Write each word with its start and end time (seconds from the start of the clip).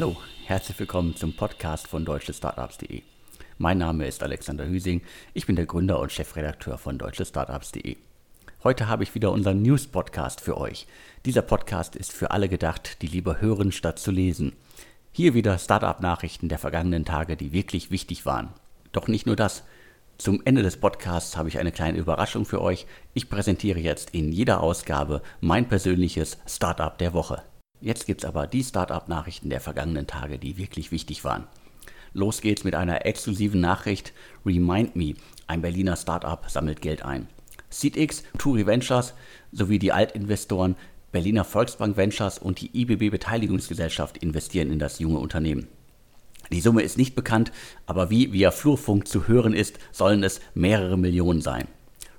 Hallo, 0.00 0.16
herzlich 0.46 0.78
willkommen 0.78 1.14
zum 1.14 1.36
Podcast 1.36 1.86
von 1.86 2.06
deutschestartups.de. 2.06 3.02
Mein 3.58 3.76
Name 3.76 4.06
ist 4.06 4.22
Alexander 4.22 4.66
Hüsing, 4.66 5.02
ich 5.34 5.44
bin 5.44 5.56
der 5.56 5.66
Gründer 5.66 5.98
und 5.98 6.10
Chefredakteur 6.10 6.78
von 6.78 6.96
deutschestartups.de. 6.96 7.98
Heute 8.64 8.88
habe 8.88 9.02
ich 9.02 9.14
wieder 9.14 9.30
unseren 9.30 9.60
News-Podcast 9.60 10.40
für 10.40 10.56
euch. 10.56 10.86
Dieser 11.26 11.42
Podcast 11.42 11.96
ist 11.96 12.12
für 12.12 12.30
alle 12.30 12.48
gedacht, 12.48 13.02
die 13.02 13.08
lieber 13.08 13.42
hören 13.42 13.72
statt 13.72 13.98
zu 13.98 14.10
lesen. 14.10 14.54
Hier 15.12 15.34
wieder 15.34 15.58
Startup-Nachrichten 15.58 16.48
der 16.48 16.58
vergangenen 16.58 17.04
Tage, 17.04 17.36
die 17.36 17.52
wirklich 17.52 17.90
wichtig 17.90 18.24
waren. 18.24 18.54
Doch 18.92 19.06
nicht 19.06 19.26
nur 19.26 19.36
das. 19.36 19.64
Zum 20.16 20.40
Ende 20.46 20.62
des 20.62 20.78
Podcasts 20.78 21.36
habe 21.36 21.50
ich 21.50 21.58
eine 21.58 21.72
kleine 21.72 21.98
Überraschung 21.98 22.46
für 22.46 22.62
euch. 22.62 22.86
Ich 23.12 23.28
präsentiere 23.28 23.80
jetzt 23.80 24.14
in 24.14 24.32
jeder 24.32 24.62
Ausgabe 24.62 25.20
mein 25.42 25.68
persönliches 25.68 26.38
Startup 26.46 26.96
der 26.96 27.12
Woche. 27.12 27.42
Jetzt 27.80 28.06
gibt 28.06 28.22
es 28.22 28.28
aber 28.28 28.46
die 28.46 28.62
Startup-Nachrichten 28.62 29.48
der 29.48 29.60
vergangenen 29.60 30.06
Tage, 30.06 30.38
die 30.38 30.58
wirklich 30.58 30.92
wichtig 30.92 31.24
waren. 31.24 31.46
Los 32.12 32.40
geht's 32.40 32.64
mit 32.64 32.74
einer 32.74 33.06
exklusiven 33.06 33.60
Nachricht. 33.60 34.12
Remind 34.44 34.96
Me, 34.96 35.14
ein 35.46 35.62
Berliner 35.62 35.96
Startup, 35.96 36.44
sammelt 36.48 36.82
Geld 36.82 37.02
ein. 37.02 37.28
SeedX, 37.70 38.24
Turi 38.36 38.66
Ventures 38.66 39.14
sowie 39.52 39.78
die 39.78 39.92
Altinvestoren 39.92 40.76
Berliner 41.12 41.44
Volksbank 41.44 41.96
Ventures 41.96 42.38
und 42.38 42.60
die 42.60 42.70
IBB 42.82 43.10
Beteiligungsgesellschaft 43.10 44.18
investieren 44.18 44.70
in 44.70 44.78
das 44.78 44.98
junge 44.98 45.18
Unternehmen. 45.18 45.68
Die 46.52 46.60
Summe 46.60 46.82
ist 46.82 46.98
nicht 46.98 47.14
bekannt, 47.14 47.52
aber 47.86 48.10
wie 48.10 48.32
via 48.32 48.50
Flurfunk 48.50 49.06
zu 49.06 49.28
hören 49.28 49.54
ist, 49.54 49.78
sollen 49.92 50.22
es 50.22 50.40
mehrere 50.54 50.98
Millionen 50.98 51.40
sein. 51.40 51.68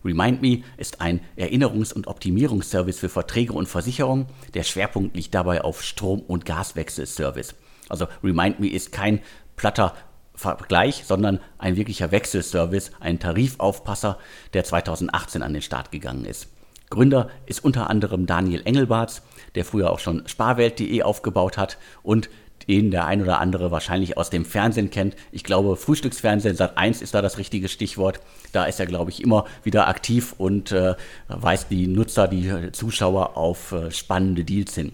Remind 0.04 0.42
Me 0.42 0.64
ist 0.78 1.02
ein 1.02 1.22
Erinnerungs- 1.38 1.94
und 1.94 2.08
Optimierungsservice 2.08 3.00
für 3.00 3.10
Verträge 3.10 3.54
und 3.54 3.68
Versicherungen. 3.68 4.26
Der 4.54 4.64
Schwerpunkt 4.64 5.16
liegt 5.16 5.34
dabei 5.34 5.64
auf 5.64 5.84
Strom- 5.84 6.22
und 6.22 6.46
Gaswechselservice. 6.46 7.56
Also 7.90 8.08
Remind 8.24 8.60
Me 8.60 8.70
ist 8.70 8.92
kein 8.92 9.22
platter 9.56 9.94
Vergleich, 10.34 11.04
sondern 11.06 11.40
ein 11.60 11.76
wirklicher 11.76 12.12
Wechselservice, 12.12 12.92
ein 13.00 13.20
Tarifaufpasser, 13.20 14.18
der 14.54 14.64
2018 14.64 15.44
an 15.44 15.54
den 15.54 15.62
Start 15.62 15.92
gegangen 15.92 16.26
ist. 16.26 16.48
Gründer 16.90 17.30
ist 17.46 17.64
unter 17.64 17.90
anderem 17.90 18.26
Daniel 18.26 18.64
Engelbarts, 18.66 19.22
der 19.56 19.66
früher 19.66 19.92
auch 19.92 20.00
schon 20.00 20.28
Sparwelt.de 20.28 21.04
aufgebaut 21.04 21.58
hat 21.58 21.78
und 22.04 22.30
den 22.68 22.92
der 22.92 23.06
ein 23.06 23.22
oder 23.22 23.40
andere 23.40 23.72
wahrscheinlich 23.72 24.18
aus 24.18 24.30
dem 24.30 24.46
Fernsehen 24.46 24.90
kennt. 24.90 25.16
Ich 25.32 25.44
glaube, 25.44 25.76
Frühstücksfernsehen 25.76 26.56
Sat 26.56 26.78
1 26.78 27.02
ist 27.02 27.14
da 27.14 27.22
das 27.22 27.38
richtige 27.38 27.68
Stichwort. 27.68 28.20
Da 28.52 28.66
ist 28.66 28.80
er, 28.80 28.86
glaube 28.86 29.12
ich, 29.12 29.22
immer 29.22 29.46
wieder 29.64 29.88
aktiv 29.88 30.34
und 30.38 30.72
äh, 30.72 30.96
weist 31.28 31.72
die 31.72 31.88
Nutzer, 31.88 32.28
die 32.28 32.72
Zuschauer 32.72 33.38
auf 33.38 33.72
äh, 33.72 33.92
spannende 33.92 34.44
Deals 34.44 34.76
hin. 34.76 34.94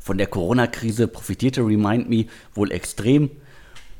Von 0.00 0.18
der 0.18 0.26
Corona-Krise 0.26 1.06
profitierte 1.06 1.60
Remind 1.60 2.08
Me 2.08 2.26
wohl 2.54 2.72
extrem 2.72 3.30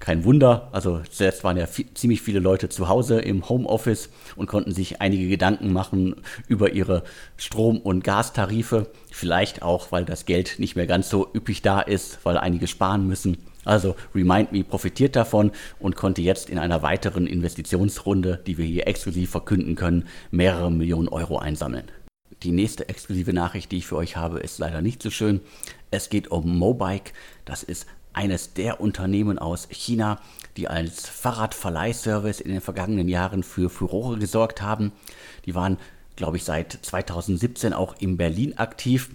kein 0.00 0.24
Wunder. 0.24 0.68
Also 0.72 1.02
zuletzt 1.10 1.44
waren 1.44 1.56
ja 1.56 1.66
ziemlich 1.66 2.22
viele 2.22 2.40
Leute 2.40 2.68
zu 2.68 2.88
Hause 2.88 3.20
im 3.20 3.48
Homeoffice 3.48 4.10
und 4.36 4.46
konnten 4.46 4.72
sich 4.72 5.00
einige 5.00 5.28
Gedanken 5.28 5.72
machen 5.72 6.16
über 6.46 6.72
ihre 6.72 7.02
Strom- 7.36 7.80
und 7.80 8.04
Gastarife. 8.04 8.90
Vielleicht 9.18 9.62
auch, 9.62 9.90
weil 9.90 10.04
das 10.04 10.26
Geld 10.26 10.60
nicht 10.60 10.76
mehr 10.76 10.86
ganz 10.86 11.10
so 11.10 11.28
üppig 11.34 11.60
da 11.60 11.80
ist, 11.80 12.20
weil 12.22 12.38
einige 12.38 12.68
sparen 12.68 13.04
müssen. 13.08 13.38
Also 13.64 13.96
Remind 14.14 14.52
Me 14.52 14.62
profitiert 14.62 15.16
davon 15.16 15.50
und 15.80 15.96
konnte 15.96 16.22
jetzt 16.22 16.48
in 16.48 16.56
einer 16.56 16.82
weiteren 16.82 17.26
Investitionsrunde, 17.26 18.40
die 18.46 18.58
wir 18.58 18.64
hier 18.64 18.86
exklusiv 18.86 19.30
verkünden 19.30 19.74
können, 19.74 20.06
mehrere 20.30 20.70
Millionen 20.70 21.08
Euro 21.08 21.36
einsammeln. 21.36 21.90
Die 22.44 22.52
nächste 22.52 22.88
exklusive 22.88 23.32
Nachricht, 23.32 23.72
die 23.72 23.78
ich 23.78 23.88
für 23.88 23.96
euch 23.96 24.16
habe, 24.16 24.38
ist 24.38 24.60
leider 24.60 24.82
nicht 24.82 25.02
so 25.02 25.10
schön. 25.10 25.40
Es 25.90 26.10
geht 26.10 26.30
um 26.30 26.56
Mobike. 26.56 27.10
Das 27.44 27.64
ist 27.64 27.88
eines 28.12 28.54
der 28.54 28.80
Unternehmen 28.80 29.40
aus 29.40 29.66
China, 29.68 30.20
die 30.56 30.68
als 30.68 31.08
Fahrradverleihservice 31.08 32.40
in 32.40 32.52
den 32.52 32.60
vergangenen 32.60 33.08
Jahren 33.08 33.42
für 33.42 33.68
Furore 33.68 34.16
gesorgt 34.16 34.62
haben. 34.62 34.92
Die 35.44 35.56
waren, 35.56 35.76
glaube 36.18 36.36
ich, 36.36 36.44
seit 36.44 36.72
2017 36.72 37.72
auch 37.72 37.94
in 38.00 38.16
Berlin 38.18 38.58
aktiv. 38.58 39.08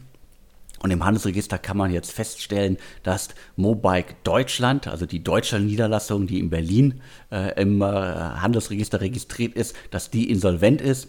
Und 0.80 0.92
im 0.92 1.06
Handelsregister 1.06 1.58
kann 1.58 1.78
man 1.78 1.92
jetzt 1.92 2.12
feststellen, 2.12 2.78
dass 3.04 3.30
Mobike 3.56 4.16
Deutschland, 4.24 4.88
also 4.88 5.06
die 5.06 5.24
deutsche 5.24 5.60
Niederlassung, 5.60 6.28
die 6.28 6.40
in 6.40 6.50
Berlin 6.50 7.02
äh, 7.32 7.62
im 7.62 7.82
äh, 7.82 7.86
Handelsregister 7.86 9.00
registriert 9.00 9.54
ist, 9.54 9.76
dass 9.92 10.10
die 10.10 10.30
insolvent 10.30 10.82
ist 10.82 11.08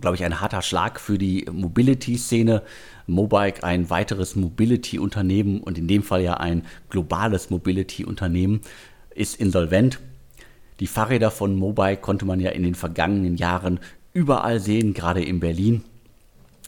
glaube 0.00 0.14
ich, 0.14 0.22
ein 0.22 0.40
harter 0.40 0.62
Schlag 0.62 1.00
für 1.00 1.18
die 1.18 1.44
Mobility-Szene. 1.50 2.62
Mobike 3.08 3.64
ein 3.64 3.90
weiteres 3.90 4.36
Mobility-Unternehmen 4.36 5.60
und 5.60 5.76
in 5.76 5.88
dem 5.88 6.04
Fall 6.04 6.22
ja 6.22 6.34
ein 6.34 6.62
globales 6.88 7.50
Mobility-Unternehmen 7.50 8.60
ist 9.12 9.40
insolvent. 9.40 9.98
Die 10.80 10.86
Fahrräder 10.86 11.32
von 11.32 11.56
Mobike 11.56 12.00
konnte 12.00 12.24
man 12.24 12.38
ja 12.38 12.50
in 12.50 12.62
den 12.62 12.76
vergangenen 12.76 13.36
Jahren 13.36 13.80
überall 14.18 14.58
sehen, 14.58 14.94
gerade 14.94 15.22
in 15.22 15.38
Berlin. 15.38 15.84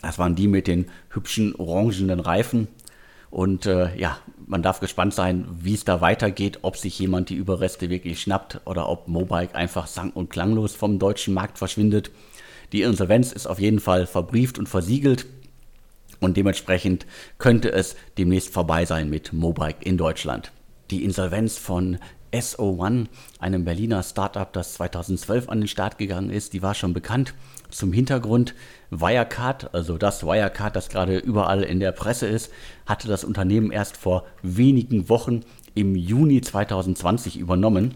Das 0.02 0.18
waren 0.18 0.36
die 0.36 0.46
mit 0.46 0.68
den 0.68 0.86
hübschen 1.10 1.54
orangenen 1.56 2.20
Reifen. 2.20 2.68
Und 3.30 3.66
äh, 3.66 3.94
ja, 3.96 4.18
man 4.46 4.62
darf 4.62 4.80
gespannt 4.80 5.14
sein, 5.14 5.46
wie 5.60 5.74
es 5.74 5.84
da 5.84 6.00
weitergeht, 6.00 6.60
ob 6.62 6.76
sich 6.76 6.98
jemand 6.98 7.28
die 7.28 7.34
Überreste 7.34 7.90
wirklich 7.90 8.20
schnappt 8.20 8.60
oder 8.64 8.88
ob 8.88 9.08
Mobike 9.08 9.54
einfach 9.54 9.86
sang- 9.86 10.12
und 10.12 10.30
klanglos 10.30 10.74
vom 10.74 10.98
deutschen 10.98 11.34
Markt 11.34 11.58
verschwindet. 11.58 12.10
Die 12.72 12.82
Insolvenz 12.82 13.32
ist 13.32 13.46
auf 13.46 13.58
jeden 13.60 13.80
Fall 13.80 14.06
verbrieft 14.06 14.58
und 14.58 14.68
versiegelt 14.68 15.26
und 16.20 16.36
dementsprechend 16.36 17.06
könnte 17.38 17.72
es 17.72 17.96
demnächst 18.16 18.52
vorbei 18.52 18.84
sein 18.84 19.10
mit 19.10 19.32
Mobike 19.32 19.84
in 19.84 19.96
Deutschland. 19.96 20.52
Die 20.90 21.04
Insolvenz 21.04 21.58
von 21.58 21.98
SO1, 22.32 23.06
einem 23.38 23.64
Berliner 23.64 24.02
Startup, 24.02 24.52
das 24.52 24.74
2012 24.74 25.48
an 25.48 25.60
den 25.60 25.68
Start 25.68 25.98
gegangen 25.98 26.30
ist, 26.30 26.52
die 26.52 26.62
war 26.62 26.74
schon 26.74 26.92
bekannt. 26.92 27.34
Zum 27.70 27.92
Hintergrund, 27.92 28.54
Wirecard, 28.91 29.74
also 29.74 29.96
das 29.98 30.24
Wirecard, 30.24 30.74
das 30.74 30.88
gerade 30.88 31.18
überall 31.18 31.62
in 31.62 31.80
der 31.80 31.92
Presse 31.92 32.26
ist, 32.26 32.50
hatte 32.86 33.08
das 33.08 33.24
Unternehmen 33.24 33.70
erst 33.70 33.96
vor 33.96 34.24
wenigen 34.42 35.08
Wochen 35.08 35.41
im 35.74 35.94
Juni 35.94 36.41
2020 36.41 37.38
übernommen. 37.38 37.94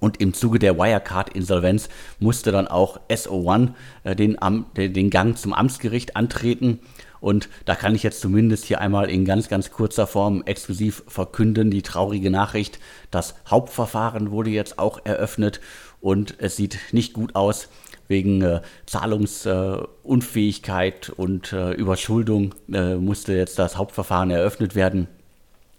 Und 0.00 0.20
im 0.20 0.34
Zuge 0.34 0.58
der 0.58 0.76
Wirecard-Insolvenz 0.76 1.88
musste 2.18 2.52
dann 2.52 2.68
auch 2.68 3.00
SO1 3.08 3.70
äh, 4.02 4.16
den, 4.16 4.36
den 4.76 5.10
Gang 5.10 5.38
zum 5.38 5.52
Amtsgericht 5.52 6.16
antreten. 6.16 6.80
Und 7.24 7.48
da 7.64 7.74
kann 7.74 7.94
ich 7.94 8.02
jetzt 8.02 8.20
zumindest 8.20 8.66
hier 8.66 8.82
einmal 8.82 9.08
in 9.08 9.24
ganz, 9.24 9.48
ganz 9.48 9.70
kurzer 9.70 10.06
Form 10.06 10.42
exklusiv 10.44 11.02
verkünden, 11.08 11.70
die 11.70 11.80
traurige 11.80 12.28
Nachricht. 12.28 12.78
Das 13.10 13.34
Hauptverfahren 13.48 14.30
wurde 14.30 14.50
jetzt 14.50 14.78
auch 14.78 15.06
eröffnet 15.06 15.62
und 16.02 16.34
es 16.36 16.56
sieht 16.56 16.78
nicht 16.92 17.14
gut 17.14 17.34
aus. 17.34 17.70
Wegen 18.08 18.42
äh, 18.42 18.60
Zahlungsunfähigkeit 18.84 21.08
äh, 21.08 21.12
und 21.12 21.54
äh, 21.54 21.72
Überschuldung 21.72 22.54
äh, 22.70 22.96
musste 22.96 23.32
jetzt 23.32 23.58
das 23.58 23.78
Hauptverfahren 23.78 24.30
eröffnet 24.30 24.74
werden. 24.74 25.08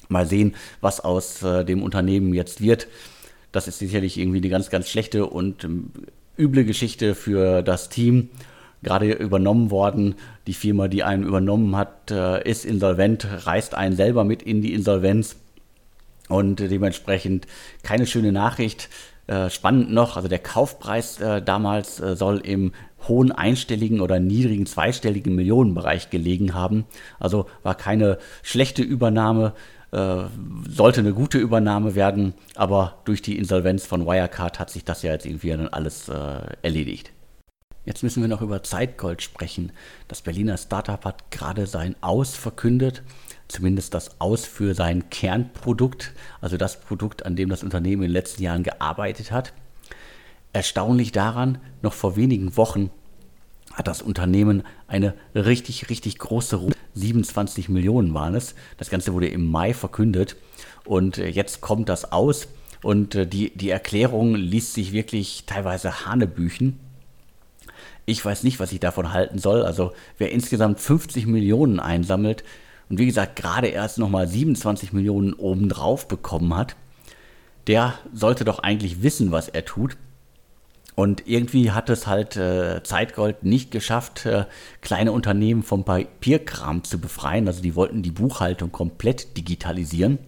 Mal 0.08 0.26
sehen, 0.26 0.56
was 0.82 1.00
aus 1.00 1.44
äh, 1.44 1.64
dem 1.64 1.84
Unternehmen 1.84 2.34
jetzt 2.34 2.60
wird. 2.60 2.88
Das 3.52 3.68
ist 3.68 3.78
sicherlich 3.78 4.18
irgendwie 4.18 4.40
eine 4.40 4.50
ganz, 4.50 4.72
ganz 4.72 4.90
schlechte 4.90 5.28
und 5.28 5.64
ähm, 5.64 5.92
üble 6.40 6.66
Geschichte 6.66 7.14
für 7.14 7.62
das 7.62 7.90
Team. 7.90 8.30
Gerade 8.86 9.12
übernommen 9.14 9.72
worden. 9.72 10.14
Die 10.46 10.54
Firma, 10.54 10.88
die 10.88 11.04
einen 11.04 11.24
übernommen 11.24 11.76
hat, 11.76 12.12
äh, 12.12 12.48
ist 12.48 12.66
insolvent, 12.66 13.28
reißt 13.48 13.74
einen 13.74 13.96
selber 13.96 14.24
mit 14.24 14.44
in 14.44 14.62
die 14.62 14.76
Insolvenz. 14.76 15.38
Und 16.30 16.60
dementsprechend 16.60 17.48
keine 17.82 18.06
schöne 18.06 18.32
Nachricht. 18.32 18.90
Äh, 19.26 19.50
spannend 19.50 19.92
noch, 19.92 20.18
also 20.18 20.28
der 20.28 20.38
Kaufpreis 20.38 21.20
äh, 21.20 21.42
damals 21.42 21.98
soll 21.98 22.38
im 22.38 22.74
hohen 23.08 23.32
einstelligen 23.32 24.02
oder 24.02 24.20
niedrigen 24.20 24.68
zweistelligen 24.68 25.34
Millionenbereich 25.34 26.12
gelegen 26.12 26.54
haben. 26.54 26.86
Also 27.20 27.48
war 27.64 27.74
keine 27.74 28.20
schlechte 28.44 28.84
Übernahme. 28.84 29.54
Sollte 30.68 31.00
eine 31.00 31.14
gute 31.14 31.38
Übernahme 31.38 31.96
werden, 31.96 32.34
aber 32.56 32.98
durch 33.06 33.22
die 33.22 33.38
Insolvenz 33.38 33.86
von 33.86 34.06
Wirecard 34.06 34.60
hat 34.60 34.70
sich 34.70 34.84
das 34.84 35.04
ja 35.04 35.14
jetzt 35.14 35.26
irgendwie 35.26 35.52
dann 35.52 35.70
alles 35.70 36.10
äh, 36.10 36.40
erledigt. 36.64 37.15
Jetzt 37.86 38.02
müssen 38.02 38.22
wir 38.22 38.28
noch 38.28 38.42
über 38.42 38.64
Zeitgold 38.64 39.22
sprechen. 39.22 39.72
Das 40.08 40.22
Berliner 40.22 40.58
Startup 40.58 41.04
hat 41.06 41.30
gerade 41.30 41.68
sein 41.68 41.96
Aus 42.02 42.36
verkündet, 42.36 43.04
zumindest 43.48 43.94
das 43.94 44.20
Aus 44.20 44.46
für 44.46 44.74
sein 44.74 45.10
Kernprodukt, 45.12 46.14
also 46.42 46.58
das 46.58 46.80
Produkt, 46.80 47.26
an 47.26 47.36
dem 47.36 47.50
das 47.50 47.64
Unternehmen 47.64 48.02
in 48.02 48.10
den 48.10 48.14
letzten 48.14 48.42
Jahren 48.42 48.64
gearbeitet 48.64 49.32
hat. 49.32 49.54
Erstaunlich 50.52 51.12
daran, 51.12 51.60
noch 51.84 51.94
vor 51.94 52.16
wenigen 52.16 52.58
Wochen 52.58 52.90
hat 53.74 53.88
das 53.88 54.02
Unternehmen 54.02 54.64
eine 54.88 55.14
richtig, 55.36 55.90
richtig 55.90 56.18
große 56.18 56.56
Runde. 56.56 56.76
27 56.96 57.70
Millionen 57.70 58.14
waren 58.14 58.36
es. 58.36 58.56
Das 58.78 58.90
Ganze 58.90 59.14
wurde 59.14 59.28
im 59.28 59.46
Mai 59.46 59.74
verkündet 59.74 60.38
und 60.86 61.18
äh, 61.18 61.28
jetzt 61.28 61.62
kommt 61.62 61.90
das 61.90 62.12
aus 62.12 62.48
und 62.82 63.16
äh, 63.16 63.28
die, 63.28 63.56
die 63.56 63.70
Erklärung 63.70 64.36
liest 64.36 64.74
sich 64.74 64.94
wirklich 64.94 65.44
teilweise 65.46 66.06
Hanebüchen. 66.06 66.80
Ich 68.06 68.24
weiß 68.24 68.44
nicht, 68.44 68.60
was 68.60 68.72
ich 68.72 68.80
davon 68.80 69.14
halten 69.14 69.40
soll. 69.40 69.64
Also 69.64 69.94
wer 70.18 70.32
insgesamt 70.32 70.80
50 70.80 71.26
Millionen 71.26 71.80
einsammelt 71.80 72.44
und 72.90 73.00
wie 73.00 73.06
gesagt 73.06 73.36
gerade 73.36 73.68
erst 73.68 73.98
nochmal 73.98 74.28
27 74.28 74.94
Millionen 74.94 75.34
obendrauf 75.34 76.08
bekommen 76.08 76.56
hat, 76.56 76.76
der 77.68 77.96
sollte 78.14 78.46
doch 78.46 78.60
eigentlich 78.60 79.02
wissen, 79.02 79.32
was 79.32 79.50
er 79.50 79.66
tut. 79.66 79.98
Und 80.94 81.28
irgendwie 81.28 81.72
hat 81.72 81.90
es 81.90 82.08
halt 82.08 82.38
äh, 82.38 82.82
Zeitgold 82.84 83.44
nicht 83.44 83.70
geschafft, 83.70 84.26
äh, 84.26 84.46
kleine 84.82 85.12
Unternehmen 85.12 85.62
vom 85.62 85.84
Papierkram 85.84 86.86
zu 86.86 87.00
befreien. 87.00 87.48
Also 87.48 87.62
die 87.62 87.76
wollten 87.76 88.02
die 88.02 88.12
Buchhaltung 88.12 88.72
komplett 88.72 89.36
digitalisieren. 89.36 90.20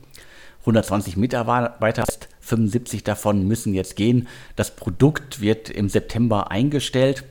120 0.62 1.15
Mitarbeiter, 1.15 2.03
75 2.41 3.06
davon 3.06 3.47
müssen 3.47 3.73
jetzt 3.73 3.95
gehen. 3.95 4.27
Das 4.57 4.75
Produkt 4.75 5.39
wird 5.39 5.69
im 5.69 5.88
September 5.88 6.51
eingestellt. 6.51 7.23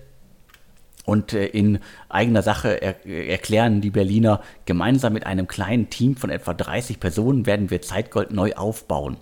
Und 1.07 1.33
äh, 1.33 1.47
in 1.47 1.79
eigener 2.11 2.43
Sache 2.43 2.83
er 2.83 3.07
erklären 3.07 3.81
die 3.81 3.91
Berliner, 3.91 4.43
gemeinsam 4.67 5.15
mit 5.15 5.25
einem 5.25 5.47
kleinen 5.47 5.89
Team 5.89 6.17
von 6.17 6.29
etwa 6.29 6.53
30 6.53 7.01
Personen 7.01 7.47
werden 7.47 7.71
wir 7.71 7.81
Zeitgold 7.81 8.33
neu 8.33 8.53
aufbauen. 8.55 9.17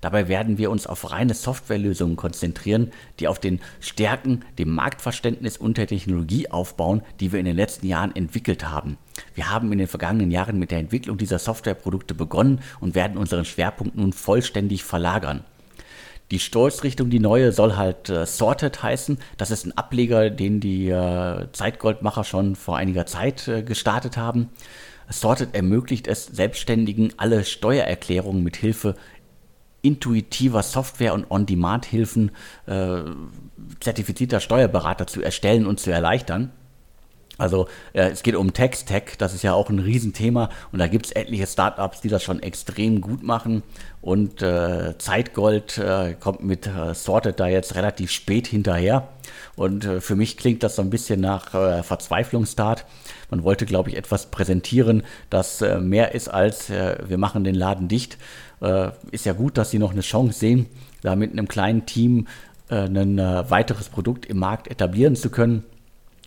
Dabei 0.00 0.28
werden 0.28 0.58
wir 0.58 0.70
uns 0.70 0.86
auf 0.86 1.10
reine 1.10 1.34
Softwarelösungen 1.34 2.16
konzentrieren, 2.16 2.92
die 3.18 3.26
auf 3.26 3.40
den 3.40 3.60
Stärken, 3.80 4.44
dem 4.58 4.74
Marktverständnis 4.74 5.56
und 5.56 5.76
der 5.76 5.88
Technologie 5.88 6.50
aufbauen, 6.50 7.02
die 7.18 7.32
wir 7.32 7.40
in 7.40 7.46
den 7.46 7.56
letzten 7.56 7.86
Jahren 7.86 8.14
entwickelt 8.14 8.68
haben. 8.68 8.96
Wir 9.34 9.50
haben 9.50 9.72
in 9.72 9.78
den 9.78 9.88
vergangenen 9.88 10.30
Jahren 10.30 10.58
mit 10.58 10.70
der 10.70 10.78
Entwicklung 10.78 11.18
dieser 11.18 11.38
Softwareprodukte 11.38 12.14
begonnen 12.14 12.60
und 12.80 12.94
werden 12.94 13.16
unseren 13.16 13.44
Schwerpunkt 13.44 13.96
nun 13.96 14.12
vollständig 14.12 14.84
verlagern. 14.84 15.44
Die 16.30 16.38
Stoßrichtung, 16.38 17.08
die 17.08 17.20
neue, 17.20 17.52
soll 17.52 17.76
halt 17.76 18.10
äh, 18.10 18.26
Sorted 18.26 18.82
heißen. 18.82 19.18
Das 19.38 19.50
ist 19.50 19.64
ein 19.64 19.76
Ableger, 19.76 20.28
den 20.28 20.60
die 20.60 20.88
äh, 20.88 21.46
Zeitgoldmacher 21.52 22.24
schon 22.24 22.54
vor 22.54 22.76
einiger 22.76 23.06
Zeit 23.06 23.48
äh, 23.48 23.62
gestartet 23.62 24.16
haben. 24.16 24.50
Sorted 25.08 25.54
ermöglicht 25.54 26.06
es 26.06 26.26
Selbstständigen, 26.26 27.14
alle 27.16 27.44
Steuererklärungen 27.44 28.42
mit 28.42 28.56
Hilfe 28.56 28.94
intuitiver 29.80 30.62
Software 30.62 31.14
und 31.14 31.30
On-Demand-Hilfen 31.30 32.32
äh, 32.66 33.00
zertifizierter 33.80 34.40
Steuerberater 34.40 35.06
zu 35.06 35.22
erstellen 35.22 35.66
und 35.66 35.80
zu 35.80 35.90
erleichtern. 35.90 36.52
Also 37.38 37.68
äh, 37.92 38.10
es 38.10 38.24
geht 38.24 38.34
um 38.34 38.52
Text-Tech, 38.52 39.16
das 39.16 39.32
ist 39.32 39.42
ja 39.42 39.54
auch 39.54 39.70
ein 39.70 39.78
Riesenthema 39.78 40.50
und 40.72 40.80
da 40.80 40.88
gibt 40.88 41.06
es 41.06 41.12
etliche 41.12 41.46
Startups, 41.46 42.00
die 42.00 42.08
das 42.08 42.24
schon 42.24 42.42
extrem 42.42 43.00
gut 43.00 43.22
machen 43.22 43.62
und 44.02 44.42
äh, 44.42 44.98
Zeitgold 44.98 45.78
äh, 45.78 46.14
kommt 46.18 46.42
mit 46.42 46.66
äh, 46.66 46.94
Sorted 46.94 47.38
da 47.38 47.46
jetzt 47.46 47.76
relativ 47.76 48.10
spät 48.10 48.48
hinterher 48.48 49.08
und 49.54 49.84
äh, 49.84 50.00
für 50.00 50.16
mich 50.16 50.36
klingt 50.36 50.64
das 50.64 50.74
so 50.74 50.82
ein 50.82 50.90
bisschen 50.90 51.20
nach 51.20 51.54
äh, 51.54 51.84
Verzweiflungsstart. 51.84 52.84
Man 53.30 53.44
wollte, 53.44 53.66
glaube 53.66 53.90
ich, 53.90 53.96
etwas 53.96 54.26
präsentieren, 54.26 55.04
das 55.30 55.62
äh, 55.62 55.78
mehr 55.78 56.14
ist 56.14 56.28
als 56.28 56.68
wir 56.70 57.18
machen 57.18 57.44
den 57.44 57.54
Laden 57.54 57.88
dicht. 57.88 58.18
ist 59.10 59.24
ja 59.24 59.32
gut, 59.32 59.56
dass 59.56 59.70
sie 59.70 59.78
noch 59.78 59.92
eine 59.92 60.00
Chance 60.00 60.38
sehen, 60.38 60.66
da 61.02 61.14
mit 61.16 61.32
einem 61.32 61.48
kleinen 61.48 61.86
Team 61.86 62.26
ein 62.68 63.18
weiteres 63.18 63.88
Produkt 63.88 64.26
im 64.26 64.38
Markt 64.38 64.68
etablieren 64.68 65.16
zu 65.16 65.30
können 65.30 65.64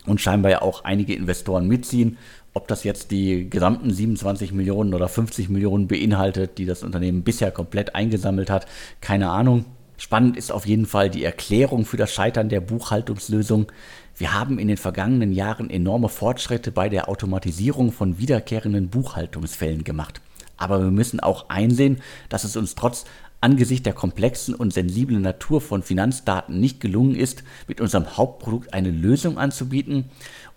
und 0.06 0.22
scheinbar 0.22 0.52
ja 0.52 0.62
auch 0.62 0.84
einige 0.84 1.14
Investoren 1.14 1.68
mitziehen. 1.68 2.18
Ob 2.54 2.68
das 2.68 2.84
jetzt 2.84 3.12
die 3.12 3.50
gesamten 3.50 3.92
27 3.92 4.52
Millionen 4.52 4.94
oder 4.94 5.08
50 5.08 5.50
Millionen 5.50 5.88
beinhaltet, 5.88 6.58
die 6.58 6.66
das 6.66 6.84
Unternehmen 6.84 7.24
bisher 7.24 7.52
komplett 7.52 7.96
eingesammelt 7.96 8.50
hat, 8.50 8.66
keine 9.00 9.30
Ahnung. 9.30 9.66
Spannend 9.98 10.36
ist 10.36 10.52
auf 10.52 10.66
jeden 10.66 10.88
Fall 10.88 11.10
die 11.10 11.24
Erklärung 11.24 11.86
für 11.86 11.96
das 11.96 12.12
Scheitern 12.12 12.50
der 12.50 12.60
Buchhaltungslösung. 12.60 13.72
Wir 14.18 14.34
haben 14.34 14.60
in 14.60 14.68
den 14.68 14.78
vergangenen 14.78 15.32
Jahren 15.32 15.70
enorme 15.70 16.10
Fortschritte 16.10 16.72
bei 16.72 16.90
der 16.90 17.08
Automatisierung 17.08 17.92
von 17.92 18.18
wiederkehrenden 18.18 18.90
Buchhaltungsfällen 18.90 19.84
gemacht. 19.84 20.20
Aber 20.58 20.82
wir 20.82 20.92
müssen 20.92 21.20
auch 21.20 21.50
einsehen, 21.50 22.02
dass 22.30 22.44
es 22.44 22.58
uns 22.58 22.76
trotz 22.76 23.06
angesichts 23.42 23.84
der 23.84 23.94
komplexen 23.94 24.56
und 24.56 24.72
sensiblen 24.72 25.22
Natur 25.22 25.60
von 25.60 25.84
Finanzdaten 25.84 26.60
nicht 26.60 26.80
gelungen 26.80 27.16
ist, 27.16 27.44
mit 27.68 27.82
unserem 27.82 28.16
Hauptprodukt 28.16 28.74
eine 28.74 28.92
Lösung 28.92 29.38
anzubieten, 29.38 30.06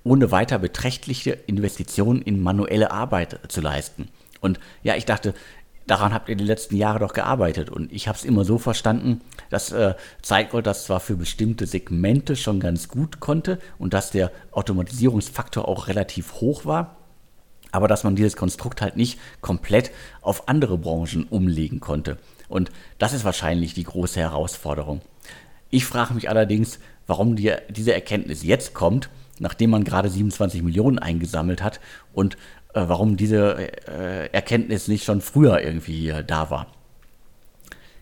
ohne 0.04 0.30
weiter 0.30 0.58
beträchtliche 0.58 1.32
Investitionen 1.32 2.22
in 2.22 2.42
manuelle 2.42 2.90
Arbeit 2.90 3.40
zu 3.48 3.62
leisten. 3.62 4.08
Und 4.40 4.60
ja, 4.82 4.94
ich 4.96 5.06
dachte, 5.06 5.32
daran 5.86 6.12
habt 6.12 6.28
ihr 6.28 6.36
die 6.36 6.44
letzten 6.44 6.76
Jahre 6.76 6.98
doch 6.98 7.14
gearbeitet. 7.14 7.70
Und 7.70 7.90
ich 7.90 8.06
habe 8.08 8.18
es 8.18 8.24
immer 8.24 8.44
so 8.44 8.58
verstanden, 8.58 9.22
dass 9.48 9.72
äh, 9.72 9.94
Zeitgold 10.22 10.66
das 10.66 10.84
zwar 10.84 11.00
für 11.00 11.16
bestimmte 11.16 11.66
Segmente 11.66 12.36
schon 12.36 12.60
ganz 12.60 12.88
gut 12.88 13.20
konnte 13.20 13.58
und 13.78 13.94
dass 13.94 14.10
der 14.10 14.30
Automatisierungsfaktor 14.52 15.66
auch 15.66 15.88
relativ 15.88 16.34
hoch 16.34 16.66
war, 16.66 16.96
aber 17.72 17.88
dass 17.88 18.04
man 18.04 18.16
dieses 18.16 18.36
Konstrukt 18.36 18.82
halt 18.82 18.96
nicht 18.96 19.18
komplett 19.40 19.90
auf 20.20 20.48
andere 20.48 20.78
Branchen 20.78 21.24
umlegen 21.24 21.80
konnte. 21.80 22.18
Und 22.54 22.70
das 22.98 23.12
ist 23.12 23.24
wahrscheinlich 23.24 23.74
die 23.74 23.82
große 23.82 24.20
Herausforderung. 24.20 25.00
Ich 25.70 25.86
frage 25.86 26.14
mich 26.14 26.28
allerdings, 26.28 26.78
warum 27.08 27.34
die, 27.34 27.52
diese 27.68 27.92
Erkenntnis 27.92 28.44
jetzt 28.44 28.74
kommt, 28.74 29.10
nachdem 29.40 29.70
man 29.70 29.82
gerade 29.82 30.08
27 30.08 30.62
Millionen 30.62 31.00
eingesammelt 31.00 31.64
hat 31.64 31.80
und 32.12 32.36
äh, 32.74 32.84
warum 32.86 33.16
diese 33.16 33.56
äh, 33.88 34.28
Erkenntnis 34.32 34.86
nicht 34.86 35.02
schon 35.02 35.20
früher 35.20 35.62
irgendwie 35.62 36.10
äh, 36.10 36.22
da 36.22 36.48
war. 36.48 36.68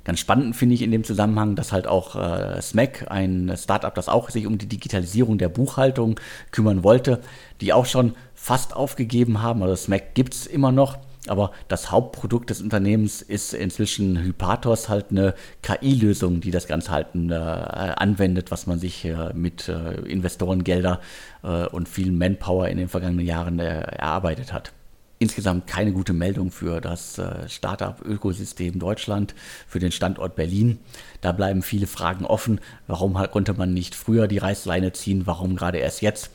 Ganz 0.05 0.21
spannend 0.21 0.55
finde 0.55 0.75
ich 0.75 0.83
in 0.83 0.91
dem 0.91 1.05
Zusammenhang, 1.05 1.57
dass 1.57 1.73
halt 1.73 1.87
auch 1.87 2.15
äh, 2.15 2.61
SMAC, 2.61 3.07
ein 3.09 3.55
Startup, 3.57 3.95
das 3.95 4.11
auch 4.11 4.29
sich 4.29 4.47
um 4.47 4.59
die 4.59 4.69
Digitalisierung 4.69 5.39
der 5.39 5.49
Buchhaltung 5.49 6.21
kümmern 6.51 6.85
wollte, 6.85 7.23
die 7.63 7.73
auch 7.73 7.87
schon 7.87 8.17
fast 8.35 8.77
aufgegeben 8.77 9.41
haben. 9.41 9.63
Also 9.63 9.77
SMAC 9.77 10.15
gibt 10.15 10.35
es 10.35 10.47
immer 10.47 10.73
noch, 10.73 10.99
aber 11.29 11.53
das 11.69 11.91
Hauptprodukt 11.91 12.51
des 12.51 12.61
Unternehmens 12.61 13.23
ist 13.23 13.55
inzwischen 13.55 14.19
Hypatos, 14.19 14.89
halt 14.89 15.07
eine 15.11 15.35
KI-Lösung, 15.63 16.41
die 16.41 16.51
das 16.51 16.67
Ganze 16.67 16.91
halt 16.91 17.09
äh, 17.15 17.35
anwendet, 17.35 18.51
was 18.51 18.67
man 18.67 18.79
sich 18.81 19.05
äh, 19.05 19.33
mit 19.33 19.69
äh, 19.69 20.01
Investorengelder 20.01 21.01
äh, 21.45 21.67
und 21.67 21.89
viel 21.89 22.11
Manpower 22.11 22.69
in 22.69 22.79
den 22.79 22.89
vergangenen 22.89 23.25
Jahren 23.25 23.61
äh, 23.61 23.83
erarbeitet 23.83 24.53
hat. 24.53 24.73
Insgesamt 25.21 25.69
keine 25.69 25.93
gute 25.93 26.13
Meldung 26.13 26.51
für 26.51 26.81
das 26.81 27.17
äh, 27.19 27.49
Startup-Ökosystem 27.49 28.81
Deutschland, 28.81 29.37
für 29.69 29.79
den 29.79 29.93
Standort 29.93 30.35
Berlin. 30.35 30.81
Da 31.21 31.31
bleiben 31.31 31.63
viele 31.63 31.87
Fragen 31.87 32.25
offen. 32.25 32.61
Warum 32.89 33.15
konnte 33.15 33.55
man 33.55 33.73
nicht 33.73 33.95
früher 33.95 34.27
die 34.27 34.39
Reißleine 34.39 34.93
ziehen? 34.93 35.25
Warum 35.25 35.55
gerade 35.55 35.79
erst 35.79 36.03
jetzt? 36.03 36.33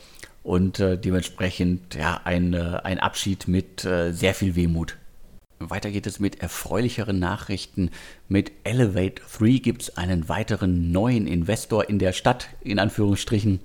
Und 0.48 0.80
äh, 0.80 0.98
dementsprechend 0.98 1.96
ja, 1.96 2.22
ein, 2.24 2.54
äh, 2.54 2.80
ein 2.82 3.02
Abschied 3.02 3.50
mit 3.50 3.84
äh, 3.84 4.14
sehr 4.14 4.34
viel 4.34 4.56
Wehmut. 4.56 4.96
Weiter 5.60 5.92
geht 5.92 6.08
es 6.08 6.22
mit 6.22 6.42
erfreulicheren 6.42 7.20
Nachrichten. 7.20 7.92
Mit 8.30 8.54
Elevate 8.64 9.22
3 9.38 9.58
gibt 9.58 9.82
es 9.82 9.98
einen 9.98 10.30
weiteren 10.30 10.94
neuen 10.94 11.28
Investor 11.28 11.90
in 11.90 12.00
der 12.00 12.14
Stadt, 12.14 12.48
in 12.62 12.80
Anführungsstrichen. 12.80 13.60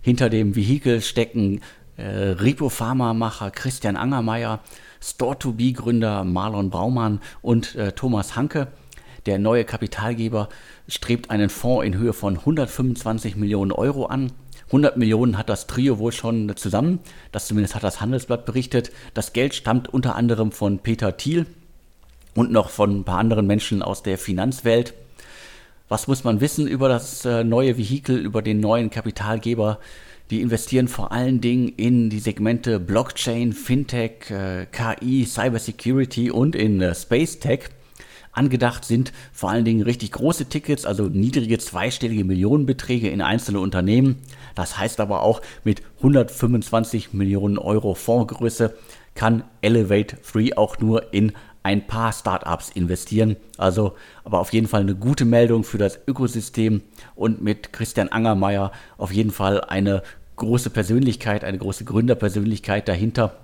Hinter 0.00 0.30
dem 0.30 0.56
Vehikel 0.56 1.02
stecken 1.02 1.60
äh, 1.98 2.06
Ripo 2.06 2.70
Pharma-Macher 2.70 3.50
Christian 3.50 3.96
Angermeier, 3.96 4.60
Store2B-Gründer 5.02 6.24
Marlon 6.24 6.70
Braumann 6.70 7.20
und 7.42 7.74
äh, 7.74 7.92
Thomas 7.92 8.34
Hanke. 8.34 8.68
Der 9.26 9.38
neue 9.38 9.64
Kapitalgeber 9.66 10.48
strebt 10.88 11.28
einen 11.28 11.50
Fonds 11.50 11.84
in 11.84 11.98
Höhe 11.98 12.14
von 12.14 12.38
125 12.38 13.36
Millionen 13.36 13.72
Euro 13.72 14.06
an. 14.06 14.32
100 14.74 14.96
Millionen 14.96 15.38
hat 15.38 15.48
das 15.48 15.68
Trio 15.68 16.00
wohl 16.00 16.10
schon 16.10 16.56
zusammen. 16.56 16.98
Das 17.30 17.46
zumindest 17.46 17.76
hat 17.76 17.84
das 17.84 18.00
Handelsblatt 18.00 18.44
berichtet. 18.44 18.90
Das 19.14 19.32
Geld 19.32 19.54
stammt 19.54 19.94
unter 19.94 20.16
anderem 20.16 20.50
von 20.50 20.80
Peter 20.80 21.16
Thiel 21.16 21.46
und 22.34 22.50
noch 22.50 22.70
von 22.70 22.98
ein 22.98 23.04
paar 23.04 23.18
anderen 23.18 23.46
Menschen 23.46 23.82
aus 23.82 24.02
der 24.02 24.18
Finanzwelt. 24.18 24.94
Was 25.88 26.08
muss 26.08 26.24
man 26.24 26.40
wissen 26.40 26.66
über 26.66 26.88
das 26.88 27.24
äh, 27.24 27.44
neue 27.44 27.78
Vehikel, 27.78 28.18
über 28.18 28.42
den 28.42 28.58
neuen 28.58 28.90
Kapitalgeber? 28.90 29.78
Die 30.30 30.40
investieren 30.40 30.88
vor 30.88 31.12
allen 31.12 31.40
Dingen 31.40 31.68
in 31.68 32.10
die 32.10 32.18
Segmente 32.18 32.80
Blockchain, 32.80 33.52
Fintech, 33.52 34.28
äh, 34.30 34.66
KI, 34.72 35.24
Cybersecurity 35.24 36.32
und 36.32 36.56
in 36.56 36.80
äh, 36.80 36.96
Space 36.96 37.38
Tech. 37.38 37.68
Angedacht 38.34 38.84
sind 38.84 39.12
vor 39.32 39.50
allen 39.50 39.64
Dingen 39.64 39.82
richtig 39.82 40.12
große 40.12 40.46
Tickets, 40.46 40.84
also 40.84 41.04
niedrige 41.04 41.58
zweistellige 41.58 42.24
Millionenbeträge 42.24 43.08
in 43.08 43.22
einzelne 43.22 43.60
Unternehmen. 43.60 44.16
Das 44.54 44.78
heißt 44.78 45.00
aber 45.00 45.22
auch, 45.22 45.40
mit 45.62 45.82
125 45.98 47.12
Millionen 47.12 47.58
Euro 47.58 47.94
Fondsgröße 47.94 48.74
kann 49.14 49.44
Elevate 49.62 50.16
3 50.32 50.56
auch 50.58 50.78
nur 50.78 51.12
in 51.14 51.32
ein 51.62 51.86
paar 51.86 52.12
Startups 52.12 52.70
investieren. 52.70 53.36
Also 53.56 53.94
aber 54.24 54.40
auf 54.40 54.52
jeden 54.52 54.68
Fall 54.68 54.82
eine 54.82 54.94
gute 54.94 55.24
Meldung 55.24 55.64
für 55.64 55.78
das 55.78 55.98
Ökosystem 56.06 56.82
und 57.14 57.42
mit 57.42 57.72
Christian 57.72 58.08
Angermeier 58.08 58.72
auf 58.98 59.12
jeden 59.12 59.30
Fall 59.30 59.62
eine 59.62 60.02
große 60.36 60.70
Persönlichkeit, 60.70 61.44
eine 61.44 61.58
große 61.58 61.84
Gründerpersönlichkeit 61.84 62.88
dahinter 62.88 63.43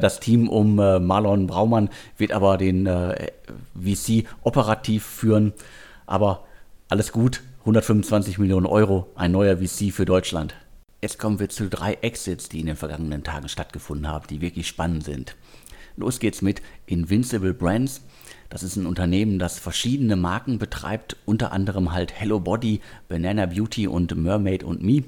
das 0.00 0.20
Team 0.20 0.48
um 0.48 0.78
äh, 0.78 0.98
Marlon 0.98 1.46
Braumann 1.46 1.90
wird 2.16 2.32
aber 2.32 2.56
den 2.58 2.86
äh, 2.86 3.30
VC 3.74 4.26
operativ 4.42 5.04
führen. 5.04 5.52
Aber 6.06 6.44
alles 6.88 7.12
gut, 7.12 7.42
125 7.60 8.38
Millionen 8.38 8.66
Euro, 8.66 9.08
ein 9.14 9.32
neuer 9.32 9.56
VC 9.58 9.92
für 9.92 10.04
Deutschland. 10.04 10.54
Jetzt 11.00 11.18
kommen 11.18 11.38
wir 11.38 11.48
zu 11.48 11.68
drei 11.68 11.94
Exits, 11.94 12.48
die 12.48 12.60
in 12.60 12.66
den 12.66 12.76
vergangenen 12.76 13.24
Tagen 13.24 13.48
stattgefunden 13.48 14.08
haben, 14.08 14.26
die 14.28 14.40
wirklich 14.40 14.66
spannend 14.66 15.04
sind. 15.04 15.36
Los 15.96 16.18
geht's 16.18 16.42
mit 16.42 16.62
Invincible 16.86 17.54
Brands. 17.54 18.02
Das 18.48 18.62
ist 18.62 18.76
ein 18.76 18.86
Unternehmen, 18.86 19.38
das 19.38 19.58
verschiedene 19.58 20.16
Marken 20.16 20.58
betreibt, 20.58 21.16
unter 21.24 21.52
anderem 21.52 21.92
halt 21.92 22.12
Hello 22.18 22.40
Body, 22.40 22.80
Banana 23.08 23.46
Beauty 23.46 23.86
und 23.86 24.14
Mermaid 24.16 24.64
und 24.64 24.82
Me. 24.82 25.04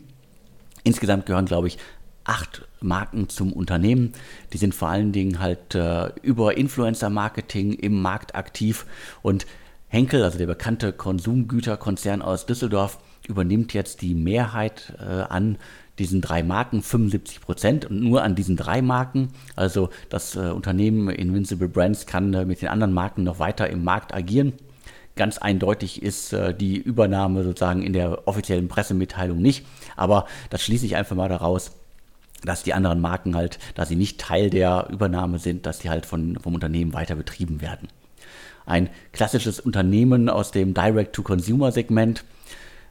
Insgesamt 0.85 1.27
gehören, 1.27 1.47
glaube 1.47 1.69
ich, 1.69 1.79
acht 2.27 2.67
Marken 2.81 3.29
zum 3.29 3.53
Unternehmen. 3.53 4.13
Die 4.53 4.59
sind 4.59 4.75
vor 4.75 4.89
allen 4.89 5.13
Dingen 5.13 5.39
halt 5.39 5.75
äh, 5.75 6.11
über 6.23 6.57
Influencer-Marketing 6.57 7.73
im 7.73 8.03
Markt 8.03 8.35
aktiv 8.35 8.87
und 9.23 9.47
Henkel, 9.89 10.25
also 10.25 10.37
der 10.37 10.47
bekannte 10.47 10.93
Konsumgüterkonzern 10.93 12.21
aus 12.21 12.47
Düsseldorf, 12.47 12.99
übernimmt 13.29 13.73
jetzt 13.73 14.03
die 14.03 14.15
Mehrheit 14.15 14.95
äh, 14.99 15.05
an 15.05 15.59
diesen 15.99 16.21
drei 16.21 16.43
Marken, 16.43 16.83
75 16.83 17.41
Prozent 17.41 17.85
und 17.87 18.01
nur 18.01 18.23
an 18.23 18.35
diesen 18.35 18.57
drei 18.57 18.83
Marken. 18.83 19.29
Also 19.55 19.91
das 20.11 20.37
äh, 20.37 20.51
Unternehmen 20.51 21.09
Invincible 21.09 21.69
Brands 21.69 22.07
kann 22.07 22.35
äh, 22.35 22.45
mit 22.45 22.61
den 22.61 22.69
anderen 22.69 22.93
Marken 22.93 23.25
noch 23.25 23.39
weiter 23.39 23.71
im 23.71 23.85
Markt 23.85 24.13
agieren. 24.13 24.53
Ganz 25.15 25.39
eindeutig 25.39 26.03
ist 26.03 26.33
äh, 26.35 26.55
die 26.55 26.77
Übernahme 26.77 27.43
sozusagen 27.43 27.83
in 27.83 27.95
der 27.95 28.29
offiziellen 28.29 28.69
Pressemitteilung 28.69 29.41
nicht, 29.41 29.65
aber 29.97 30.27
das 30.51 30.63
schließe 30.63 30.85
ich 30.85 30.97
einfach 30.97 31.17
mal 31.17 31.31
daraus, 31.31 31.73
dass 32.47 32.63
die 32.63 32.73
anderen 32.73 33.01
Marken 33.01 33.37
halt, 33.37 33.59
da 33.75 33.85
sie 33.85 33.97
nicht 33.97 34.19
Teil 34.21 34.51
der 34.51 34.89
Übernahme 34.91 35.39
sind, 35.39 35.67
dass 35.67 35.81
die 35.81 35.91
halt 35.91 36.07
von, 36.07 36.39
vom 36.41 36.55
Unternehmen 36.55 36.95
weiter 36.95 37.17
betrieben 37.17 37.61
werden. 37.61 37.89
Ein 38.65 38.89
klassisches 39.13 39.61
Unternehmen 39.61 40.29
aus 40.29 40.51
dem 40.51 40.75
Direct-to-Consumer-Segment 40.75 42.25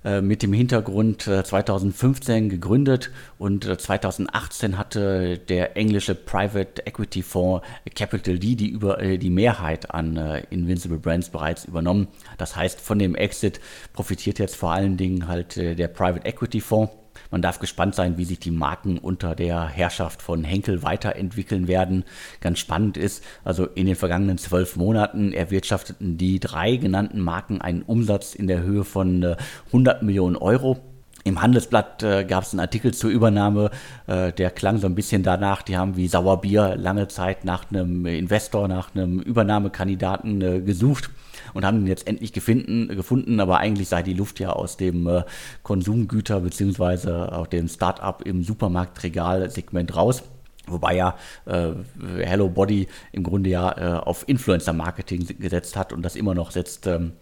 äh, 0.05 0.21
mit 0.21 0.43
dem 0.43 0.53
Hintergrund 0.53 1.23
2015 1.23 2.45
äh, 2.45 2.47
gegründet 2.47 3.09
und 3.39 3.63
2018 3.63 4.73
äh, 4.73 4.75
hatte 4.75 5.39
der 5.39 5.75
englische 5.75 6.13
Private 6.13 6.85
Equity 6.85 7.23
Fonds 7.23 7.65
Capital 7.95 8.37
D 8.37 8.55
die, 8.55 8.69
über, 8.69 8.97
die 8.97 9.29
Mehrheit 9.31 9.91
an 9.91 10.17
Invincible 10.51 10.99
Brands 10.99 11.29
bereits 11.29 11.65
übernommen. 11.65 12.07
Das 12.37 12.55
heißt, 12.55 12.79
von 12.79 12.99
dem 12.99 13.15
Exit 13.15 13.59
profitiert 13.93 14.37
jetzt 14.37 14.55
vor 14.55 14.71
allen 14.71 14.95
Dingen 14.95 15.27
halt 15.27 15.55
der 15.55 15.87
Private 15.87 16.25
Equity 16.25 16.61
Fonds. 16.61 16.91
Man 17.35 17.41
darf 17.41 17.59
gespannt 17.59 17.95
sein, 17.95 18.17
wie 18.17 18.23
sich 18.23 18.39
die 18.39 18.49
Marken 18.49 18.97
unter 18.97 19.35
der 19.35 19.67
Herrschaft 19.67 20.21
von 20.21 20.45
Henkel 20.45 20.83
weiterentwickeln 20.83 21.67
werden. 21.67 22.05
Ganz 22.39 22.59
spannend 22.59 22.95
ist, 22.95 23.25
also 23.43 23.65
in 23.65 23.87
den 23.87 23.97
vergangenen 23.97 24.37
zwölf 24.37 24.77
Monaten 24.77 25.33
erwirtschafteten 25.33 26.17
die 26.17 26.39
drei 26.39 26.77
genannten 26.77 27.19
Marken 27.19 27.59
einen 27.59 27.81
Umsatz 27.81 28.35
in 28.35 28.47
der 28.47 28.61
Höhe 28.63 28.85
von 28.85 29.35
100 29.65 30.01
äh, 30.01 30.05
Millionen 30.05 30.37
Euro. 30.37 30.79
Im 31.25 31.41
Handelsblatt 31.41 32.03
äh, 32.03 32.23
gab 32.23 32.45
es 32.45 32.53
einen 32.53 32.61
Artikel 32.61 32.93
zur 32.93 33.09
Übernahme, 33.09 33.69
äh, 34.07 34.31
der 34.31 34.49
klang 34.49 34.77
so 34.77 34.87
ein 34.87 34.95
bisschen 34.95 35.21
danach. 35.21 35.61
Die 35.61 35.75
haben 35.75 35.97
wie 35.97 36.07
Sauerbier 36.07 36.77
lange 36.77 37.09
Zeit 37.09 37.43
nach 37.43 37.69
einem 37.69 38.05
Investor, 38.05 38.69
nach 38.69 38.95
einem 38.95 39.19
Übernahmekandidaten 39.19 40.41
äh, 40.41 40.61
gesucht 40.61 41.09
und 41.55 41.65
haben 41.65 41.79
ihn 41.79 41.87
jetzt 41.87 42.07
endlich 42.07 42.33
gefunden, 42.33 42.89
gefunden, 42.89 43.39
aber 43.39 43.57
eigentlich 43.57 43.87
sei 43.87 44.03
die 44.03 44.13
Luft 44.13 44.39
ja 44.39 44.51
aus 44.51 44.77
dem 44.77 45.07
äh, 45.07 45.23
Konsumgüter- 45.63 46.41
bzw. 46.41 47.09
auch 47.33 47.47
dem 47.47 47.67
Start-up 47.67 48.21
im 48.25 48.43
Supermarktregal-Segment 48.43 49.95
raus. 49.95 50.23
Wobei 50.67 50.95
ja 50.95 51.15
äh, 51.45 51.71
Hello 52.19 52.49
Body 52.49 52.87
im 53.11 53.23
Grunde 53.23 53.49
ja 53.49 53.71
äh, 53.77 53.99
auf 53.99 54.27
Influencer-Marketing 54.27 55.25
gesetzt 55.39 55.75
hat 55.75 55.93
und 55.93 56.01
das 56.01 56.15
immer 56.15 56.33
noch 56.35 56.51
setzt, 56.51 56.87
ähm, 56.87 57.13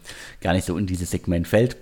gar 0.41 0.53
nicht 0.53 0.65
so 0.65 0.77
in 0.77 0.87
dieses 0.87 1.11
Segment 1.11 1.47
fällt. 1.47 1.77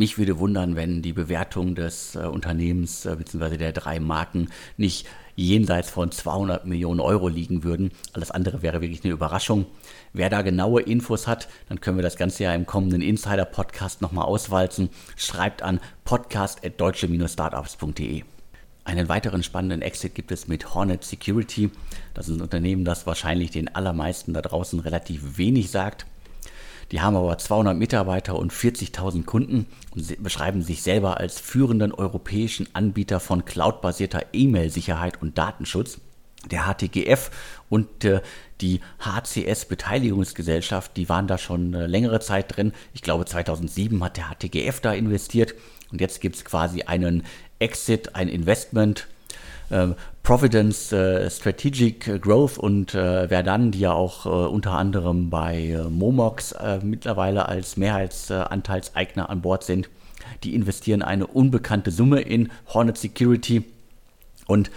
Mich 0.00 0.16
würde 0.16 0.38
wundern, 0.38 0.76
wenn 0.76 1.02
die 1.02 1.12
Bewertung 1.12 1.74
des 1.74 2.14
äh, 2.14 2.20
Unternehmens 2.20 3.04
äh, 3.04 3.16
bzw. 3.16 3.58
der 3.58 3.72
drei 3.72 4.00
Marken 4.00 4.48
nicht 4.78 5.06
jenseits 5.36 5.90
von 5.90 6.10
200 6.10 6.64
Millionen 6.64 7.00
Euro 7.00 7.28
liegen 7.28 7.64
würden. 7.64 7.90
Alles 8.14 8.30
andere 8.30 8.62
wäre 8.62 8.80
wirklich 8.80 9.04
eine 9.04 9.12
Überraschung. 9.12 9.66
Wer 10.14 10.30
da 10.30 10.40
genaue 10.40 10.80
Infos 10.80 11.26
hat, 11.26 11.48
dann 11.68 11.82
können 11.82 11.98
wir 11.98 12.02
das 12.02 12.16
Ganze 12.16 12.44
ja 12.44 12.54
im 12.54 12.64
kommenden 12.64 13.02
Insider-Podcast 13.02 14.00
nochmal 14.00 14.24
auswalzen. 14.24 14.88
Schreibt 15.16 15.60
an 15.60 15.80
podcast.deutsche-startups.de. 16.06 18.22
Einen 18.84 19.10
weiteren 19.10 19.42
spannenden 19.42 19.82
Exit 19.82 20.14
gibt 20.14 20.32
es 20.32 20.48
mit 20.48 20.74
Hornet 20.74 21.04
Security. 21.04 21.68
Das 22.14 22.30
ist 22.30 22.38
ein 22.38 22.40
Unternehmen, 22.40 22.86
das 22.86 23.06
wahrscheinlich 23.06 23.50
den 23.50 23.74
allermeisten 23.74 24.32
da 24.32 24.40
draußen 24.40 24.80
relativ 24.80 25.36
wenig 25.36 25.70
sagt. 25.70 26.06
Die 26.92 27.00
haben 27.00 27.16
aber 27.16 27.38
200 27.38 27.76
Mitarbeiter 27.76 28.36
und 28.36 28.52
40.000 28.52 29.24
Kunden 29.24 29.66
und 29.94 30.22
beschreiben 30.22 30.62
sich 30.62 30.82
selber 30.82 31.18
als 31.18 31.38
führenden 31.38 31.92
europäischen 31.92 32.68
Anbieter 32.72 33.20
von 33.20 33.44
cloudbasierter 33.44 34.26
E-Mail-Sicherheit 34.32 35.22
und 35.22 35.38
Datenschutz. 35.38 35.98
Der 36.50 36.62
HTGF 36.62 37.30
und 37.68 38.02
äh, 38.06 38.22
die 38.62 38.80
HCS 38.98 39.66
Beteiligungsgesellschaft, 39.66 40.96
die 40.96 41.10
waren 41.10 41.26
da 41.26 41.36
schon 41.36 41.74
äh, 41.74 41.86
längere 41.86 42.20
Zeit 42.20 42.56
drin. 42.56 42.72
Ich 42.94 43.02
glaube 43.02 43.26
2007 43.26 44.02
hat 44.02 44.16
der 44.16 44.30
HTGF 44.30 44.80
da 44.80 44.94
investiert 44.94 45.54
und 45.92 46.00
jetzt 46.00 46.22
gibt 46.22 46.36
es 46.36 46.44
quasi 46.46 46.82
einen 46.84 47.24
Exit, 47.58 48.14
ein 48.14 48.28
Investment 48.28 49.06
äh, 49.68 49.88
Providence 50.30 50.92
äh, 50.92 51.28
Strategic 51.28 52.22
Growth 52.22 52.56
und 52.56 52.94
äh, 52.94 53.26
Verdun, 53.26 53.72
die 53.72 53.80
ja 53.80 53.92
auch 53.92 54.26
äh, 54.26 54.28
unter 54.28 54.74
anderem 54.74 55.28
bei 55.28 55.70
äh, 55.70 55.82
Momox 55.90 56.52
äh, 56.52 56.78
mittlerweile 56.84 57.48
als 57.48 57.76
Mehrheitsanteilseigner 57.76 59.28
an 59.28 59.40
Bord 59.42 59.64
sind. 59.64 59.90
Die 60.44 60.54
investieren 60.54 61.02
eine 61.02 61.26
unbekannte 61.26 61.90
Summe 61.90 62.20
in 62.20 62.52
Hornet 62.72 62.96
Security 62.96 63.64
und 64.46 64.70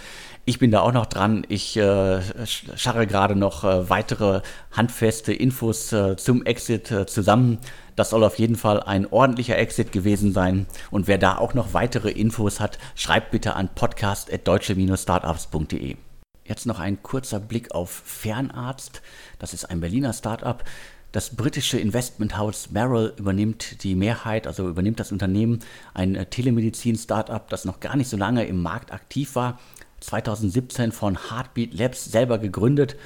ich 0.46 0.58
bin 0.58 0.70
da 0.70 0.80
auch 0.80 0.92
noch 0.92 1.06
dran. 1.06 1.46
Ich 1.48 1.74
äh, 1.76 2.20
scharre 2.46 3.06
gerade 3.06 3.36
noch 3.36 3.64
äh, 3.64 3.88
weitere 3.88 4.42
handfeste 4.72 5.32
Infos 5.32 5.90
äh, 5.92 6.16
zum 6.16 6.44
Exit 6.44 6.90
äh, 6.90 7.06
zusammen. 7.06 7.60
Das 7.96 8.10
soll 8.10 8.22
auf 8.24 8.38
jeden 8.38 8.56
Fall 8.56 8.82
ein 8.82 9.06
ordentlicher 9.06 9.56
Exit 9.56 9.90
gewesen 9.92 10.32
sein. 10.32 10.66
Und 10.90 11.06
wer 11.06 11.16
da 11.16 11.38
auch 11.38 11.54
noch 11.54 11.72
weitere 11.72 12.10
Infos 12.10 12.60
hat, 12.60 12.76
schreibt 12.94 13.30
bitte 13.30 13.54
an 13.54 13.70
podcast.deutsche-startups.de. 13.74 15.96
Jetzt 16.44 16.66
noch 16.66 16.78
ein 16.78 17.02
kurzer 17.02 17.40
Blick 17.40 17.74
auf 17.74 17.90
Fernarzt. 17.90 19.00
Das 19.38 19.54
ist 19.54 19.64
ein 19.64 19.80
Berliner 19.80 20.12
Startup. 20.12 20.62
Das 21.14 21.36
britische 21.36 21.78
Investmenthaus 21.78 22.72
Merrill 22.72 23.12
übernimmt 23.16 23.84
die 23.84 23.94
Mehrheit, 23.94 24.48
also 24.48 24.68
übernimmt 24.68 24.98
das 24.98 25.12
Unternehmen, 25.12 25.60
ein 25.94 26.16
äh, 26.16 26.26
Telemedizin-Startup, 26.26 27.48
das 27.48 27.64
noch 27.64 27.78
gar 27.78 27.96
nicht 27.96 28.10
so 28.10 28.16
lange 28.16 28.44
im 28.46 28.60
Markt 28.60 28.92
aktiv 28.92 29.36
war, 29.36 29.60
2017 30.06 30.92
von 30.92 31.18
Heartbeat 31.30 31.74
Labs 31.74 32.04
selber 32.04 32.38
gegründet, 32.38 32.96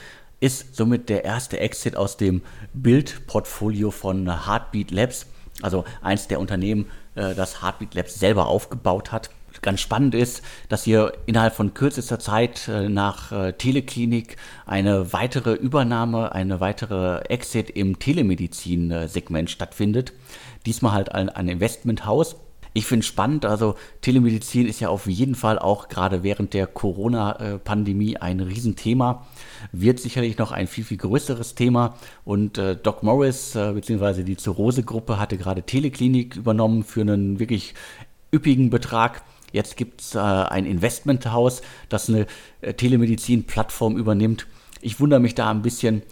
ist 0.40 0.76
somit 0.76 1.08
der 1.08 1.24
erste 1.24 1.58
Exit 1.58 1.96
aus 1.96 2.16
dem 2.16 2.42
Bildportfolio 2.72 3.90
von 3.90 4.46
Heartbeat 4.46 4.90
Labs, 4.90 5.26
also 5.62 5.84
eins 6.00 6.28
der 6.28 6.40
Unternehmen, 6.40 6.86
äh, 7.14 7.34
das 7.34 7.62
Heartbeat 7.62 7.94
Labs 7.94 8.14
selber 8.14 8.46
aufgebaut 8.46 9.12
hat. 9.12 9.30
Ganz 9.62 9.80
spannend 9.80 10.14
ist, 10.14 10.42
dass 10.68 10.84
hier 10.84 11.12
innerhalb 11.26 11.54
von 11.54 11.74
kürzester 11.74 12.20
Zeit 12.20 12.68
äh, 12.68 12.88
nach 12.88 13.32
äh, 13.32 13.52
Teleklinik 13.54 14.36
eine 14.66 15.12
weitere 15.12 15.54
Übernahme, 15.54 16.32
eine 16.32 16.60
weitere 16.60 17.20
Exit 17.22 17.70
im 17.70 17.98
Telemedizin-Segment 17.98 19.50
stattfindet. 19.50 20.12
Diesmal 20.64 20.92
halt 20.92 21.12
ein, 21.12 21.28
ein 21.28 21.48
Investmenthaus 21.48 22.36
ich 22.72 22.86
finde 22.86 23.00
es 23.00 23.06
spannend, 23.06 23.44
also 23.44 23.74
Telemedizin 24.00 24.66
ist 24.66 24.80
ja 24.80 24.88
auf 24.88 25.06
jeden 25.06 25.34
Fall 25.34 25.58
auch 25.58 25.88
gerade 25.88 26.22
während 26.22 26.54
der 26.54 26.66
Corona-Pandemie 26.66 28.16
ein 28.18 28.40
Riesenthema, 28.40 29.26
wird 29.72 30.00
sicherlich 30.00 30.38
noch 30.38 30.52
ein 30.52 30.66
viel, 30.66 30.84
viel 30.84 30.98
größeres 30.98 31.54
Thema 31.54 31.96
und 32.24 32.58
äh, 32.58 32.76
Doc 32.76 33.02
Morris 33.02 33.54
äh, 33.54 33.72
bzw. 33.72 34.22
die 34.22 34.36
Zurose-Gruppe 34.36 35.18
hatte 35.18 35.38
gerade 35.38 35.62
Teleklinik 35.62 36.36
übernommen 36.36 36.84
für 36.84 37.00
einen 37.00 37.38
wirklich 37.38 37.74
üppigen 38.32 38.70
Betrag. 38.70 39.22
Jetzt 39.52 39.76
gibt 39.76 40.02
es 40.02 40.14
äh, 40.14 40.18
ein 40.18 40.66
Investmenthaus, 40.66 41.62
das 41.88 42.08
eine 42.08 42.26
äh, 42.60 42.74
Telemedizin-Plattform 42.74 43.96
übernimmt. 43.96 44.46
Ich 44.80 45.00
wundere 45.00 45.20
mich 45.20 45.34
da 45.34 45.50
ein 45.50 45.62
bisschen, 45.62 46.02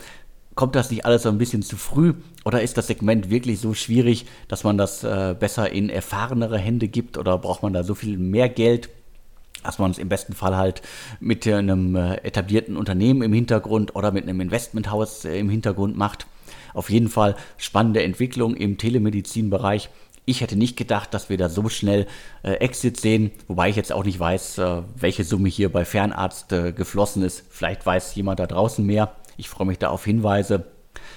kommt 0.57 0.75
das 0.75 0.91
nicht 0.91 1.05
alles 1.05 1.23
so 1.23 1.29
ein 1.29 1.39
bisschen 1.39 1.63
zu 1.63 1.77
früh 1.77 2.15
oder 2.45 2.63
ist 2.63 2.77
das 2.77 2.89
Segment 2.89 3.31
wirklich 3.31 3.61
so 3.61 3.75
schwierig, 3.75 4.27
dass 4.49 4.65
man 4.65 4.77
das 4.77 5.05
äh, 5.05 5.37
besser 5.39 5.71
in 5.71 5.91
erfahrenere 5.91 6.59
Hände 6.59 6.89
gibt 6.89 7.19
oder 7.19 7.39
braucht 7.39 7.63
man 7.63 7.73
da 7.73 7.85
so 7.85 7.95
viel 7.95 8.19
mehr 8.19 8.49
Geld? 8.49 8.89
dass 9.63 9.81
man 9.81 9.91
es 9.91 9.99
im 9.99 10.09
besten 10.09 10.33
Fall 10.33 10.57
halt 10.57 10.81
mit 11.19 11.45
einem 11.45 11.97
äh, 11.97 12.19
etablierten 12.19 12.77
Unternehmen 12.77 13.23
im 13.23 13.33
Hintergrund 13.33 13.97
oder 13.97 14.13
mit 14.13 14.23
einem 14.23 14.41
Investmenthaus 14.41 15.25
äh, 15.25 15.41
im 15.41 15.49
Hintergrund 15.49 15.97
macht. 15.97 16.29
Auf 16.73 16.89
jeden 16.89 17.09
Fall 17.09 17.35
spannende 17.57 18.05
Entwicklung 18.05 18.55
im 18.55 18.79
Telemedizinbereich. 18.79 19.89
Ich 20.25 20.41
hätte 20.41 20.55
nicht 20.55 20.77
gedacht, 20.77 21.13
dass 21.15 21.31
wir 21.31 21.37
da 21.37 21.49
so 21.49 21.69
schnell 21.69 22.07
äh, 22.45 22.53
Exit 22.55 23.01
sehen, 23.01 23.33
wobei 23.49 23.71
ich 23.71 23.77
jetzt 23.77 23.93
auch 23.93 24.05
nicht 24.05 24.21
weiß, 24.21 24.59
äh, 24.59 24.83
welche 24.95 25.25
Summe 25.25 25.49
hier 25.49 25.73
bei 25.73 25.85
Fernarzt 25.85 26.53
äh, 26.53 26.73
geflossen 26.73 27.25
ist. 27.25 27.43
Vielleicht 27.51 27.85
weiß 27.85 28.15
jemand 28.15 28.39
da 28.39 28.47
draußen 28.47 28.87
mehr. 28.87 29.17
Ich 29.37 29.49
freue 29.49 29.67
mich 29.67 29.79
da 29.79 29.89
auf 29.89 30.05
Hinweise. 30.05 30.67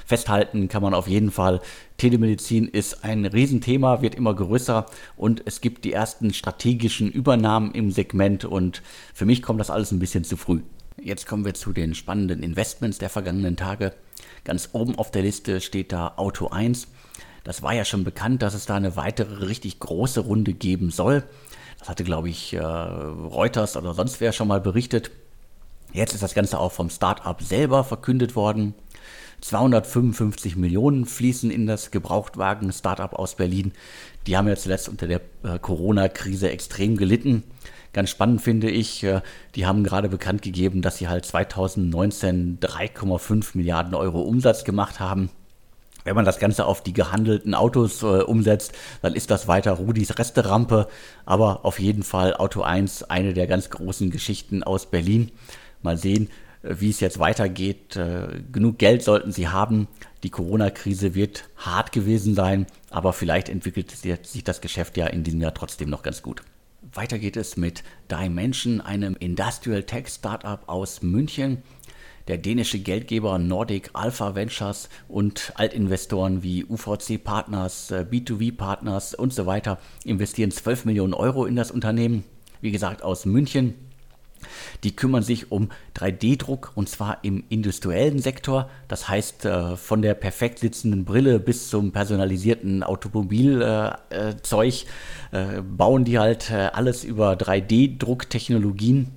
Festhalten 0.06 0.68
kann 0.68 0.82
man 0.82 0.94
auf 0.94 1.08
jeden 1.08 1.32
Fall, 1.32 1.62
Telemedizin 1.98 2.68
ist 2.68 3.04
ein 3.04 3.26
Riesenthema, 3.26 4.02
wird 4.02 4.16
immer 4.16 4.34
größer 4.34 4.86
und 5.16 5.44
es 5.46 5.62
gibt 5.62 5.86
die 5.86 5.94
ersten 5.94 6.34
strategischen 6.34 7.12
Übernahmen 7.12 7.74
im 7.74 7.92
Segment 7.92 8.46
und 8.46 8.82
für 9.14 9.26
mich 9.26 9.42
kommt 9.42 9.60
das 9.60 9.70
alles 9.70 9.92
ein 9.92 10.00
bisschen 10.00 10.24
zu 10.24 10.38
früh. 10.38 10.62
Jetzt 11.02 11.28
kommen 11.28 11.46
wir 11.46 11.54
zu 11.54 11.72
den 11.72 11.96
spannenden 11.96 12.44
Investments 12.44 12.98
der 12.98 13.10
vergangenen 13.10 13.56
Tage. 13.56 13.94
Ganz 14.44 14.70
oben 14.74 14.98
auf 14.98 15.12
der 15.12 15.22
Liste 15.22 15.62
steht 15.62 15.92
da 15.92 16.14
Auto 16.18 16.48
1. 16.50 16.88
Das 17.44 17.62
war 17.62 17.74
ja 17.74 17.86
schon 17.86 18.04
bekannt, 18.04 18.42
dass 18.42 18.54
es 18.54 18.66
da 18.66 18.76
eine 18.76 18.98
weitere 18.98 19.46
richtig 19.46 19.80
große 19.80 20.20
Runde 20.20 20.54
geben 20.54 20.92
soll. 20.92 21.24
Das 21.80 21.88
hatte, 21.88 22.04
glaube 22.04 22.30
ich, 22.30 22.54
äh, 22.54 22.60
Reuters 22.60 23.78
oder 23.78 23.94
sonst 23.94 24.20
wer 24.20 24.34
schon 24.34 24.50
mal 24.50 24.60
berichtet. 24.60 25.12
Jetzt 25.92 26.14
ist 26.14 26.24
das 26.24 26.34
Ganze 26.34 26.60
auch 26.60 26.72
vom 26.72 26.90
Startup 26.90 27.42
selber 27.42 27.84
verkündet 27.84 28.36
worden. 28.36 28.76
255 29.42 30.56
Millionen 30.56 31.06
fließen 31.06 31.50
in 31.50 31.66
das 31.66 31.92
Gebrauchtwagen-Startup 31.92 33.14
aus 33.14 33.36
Berlin. 33.36 33.72
Die 34.28 34.38
haben 34.38 34.48
ja 34.48 34.56
zuletzt 34.56 34.90
unter 34.90 35.08
der 35.08 35.22
äh, 35.44 35.60
Corona-Krise 35.60 36.50
extrem 36.50 36.98
gelitten. 36.98 37.44
Ganz 37.94 38.10
spannend 38.12 38.42
finde 38.42 38.70
ich, 38.70 39.04
äh, 39.04 39.22
die 39.56 39.66
haben 39.66 39.84
gerade 39.84 40.10
bekannt 40.10 40.42
gegeben, 40.42 40.82
dass 40.82 40.98
sie 40.98 41.08
halt 41.08 41.26
2019 41.26 42.60
3,5 42.60 43.52
Milliarden 43.56 43.96
Euro 43.96 44.22
Umsatz 44.22 44.64
gemacht 44.64 45.00
haben. 45.00 45.30
Wenn 46.04 46.16
man 46.16 46.26
das 46.26 46.40
Ganze 46.40 46.66
auf 46.66 46.82
die 46.82 46.94
gehandelten 46.94 47.54
Autos 47.54 48.04
äh, 48.04 48.22
umsetzt, 48.22 48.74
dann 49.02 49.16
ist 49.16 49.32
das 49.32 49.48
weiter 49.48 49.74
Rudis 49.74 50.18
Resterampe. 50.18 50.88
Aber 51.26 51.66
auf 51.66 51.80
jeden 51.80 52.04
Fall 52.04 52.36
Auto 52.36 52.62
1, 52.62 53.04
eine 53.04 53.34
der 53.34 53.48
ganz 53.48 53.70
großen 53.70 54.10
Geschichten 54.12 54.64
aus 54.64 54.86
Berlin. 54.86 55.32
Mal 55.82 55.98
sehen, 55.98 56.30
äh, 56.64 56.76
wie 56.80 56.90
es 56.90 57.00
jetzt 57.00 57.20
weitergeht. 57.20 57.96
Äh, 57.96 58.42
genug 58.52 58.78
Geld 58.78 59.04
sollten 59.04 59.32
sie 59.32 59.48
haben. 59.48 59.88
Die 60.24 60.30
Corona-Krise 60.30 61.16
wird 61.16 61.50
hart 61.58 61.92
gewesen 61.92 62.36
sein, 62.36 62.66
aber 62.90 63.14
vielleicht 63.14 63.50
entwickelt 63.50 63.92
sich 63.92 64.44
das 64.44 64.62
Geschäft 64.62 64.98
ja 64.98 65.08
in 65.08 65.24
diesem 65.24 65.42
Jahr 65.42 65.54
trotzdem 65.54 65.90
noch 65.90 66.04
ganz 66.04 66.22
gut. 66.22 66.42
Weiter 66.94 67.20
geht 67.20 67.38
es 67.38 67.58
mit 67.58 67.84
Dimension, 68.10 68.82
einem 68.82 69.16
Industrial 69.20 69.84
Tech 69.84 70.08
Startup 70.08 70.68
aus 70.68 71.02
München. 71.02 71.62
Der 72.28 72.38
dänische 72.38 72.80
Geldgeber 72.80 73.40
Nordic 73.40 73.90
Alpha 73.94 74.36
Ventures 74.36 74.88
und 75.08 75.52
Altinvestoren 75.56 76.44
wie 76.44 76.64
UVC 76.64 77.18
Partners, 77.18 77.92
äh, 77.92 78.06
B2B 78.10 78.56
Partners 78.56 79.16
und 79.16 79.34
so 79.34 79.46
weiter 79.46 79.80
investieren 80.06 80.52
12 80.52 80.86
Millionen 80.86 81.14
Euro 81.14 81.46
in 81.46 81.56
das 81.56 81.72
Unternehmen. 81.72 82.24
Wie 82.62 82.72
gesagt, 82.72 83.02
aus 83.02 83.26
München. 83.26 83.74
Die 84.84 84.96
kümmern 84.96 85.24
sich 85.24 85.52
um 85.52 85.70
3D-Druck 85.96 86.72
und 86.76 86.90
zwar 86.90 87.24
im 87.24 87.44
industriellen 87.50 88.20
Sektor. 88.20 88.70
Das 88.88 89.10
heißt, 89.10 89.46
äh, 89.46 89.76
von 89.76 90.02
der 90.02 90.14
perfekt 90.14 90.60
sitzenden 90.60 91.06
Brille 91.06 91.40
bis 91.40 91.70
zum 91.70 91.92
personalisierten 91.92 92.84
Automobilzeug 92.84 94.74
äh, 95.32 95.58
äh, 95.58 95.62
bauen 95.62 96.06
die 96.06 96.20
halt 96.20 96.52
alles 96.52 97.04
über 97.04 97.34
3D-Drucktechnologien. 97.34 99.08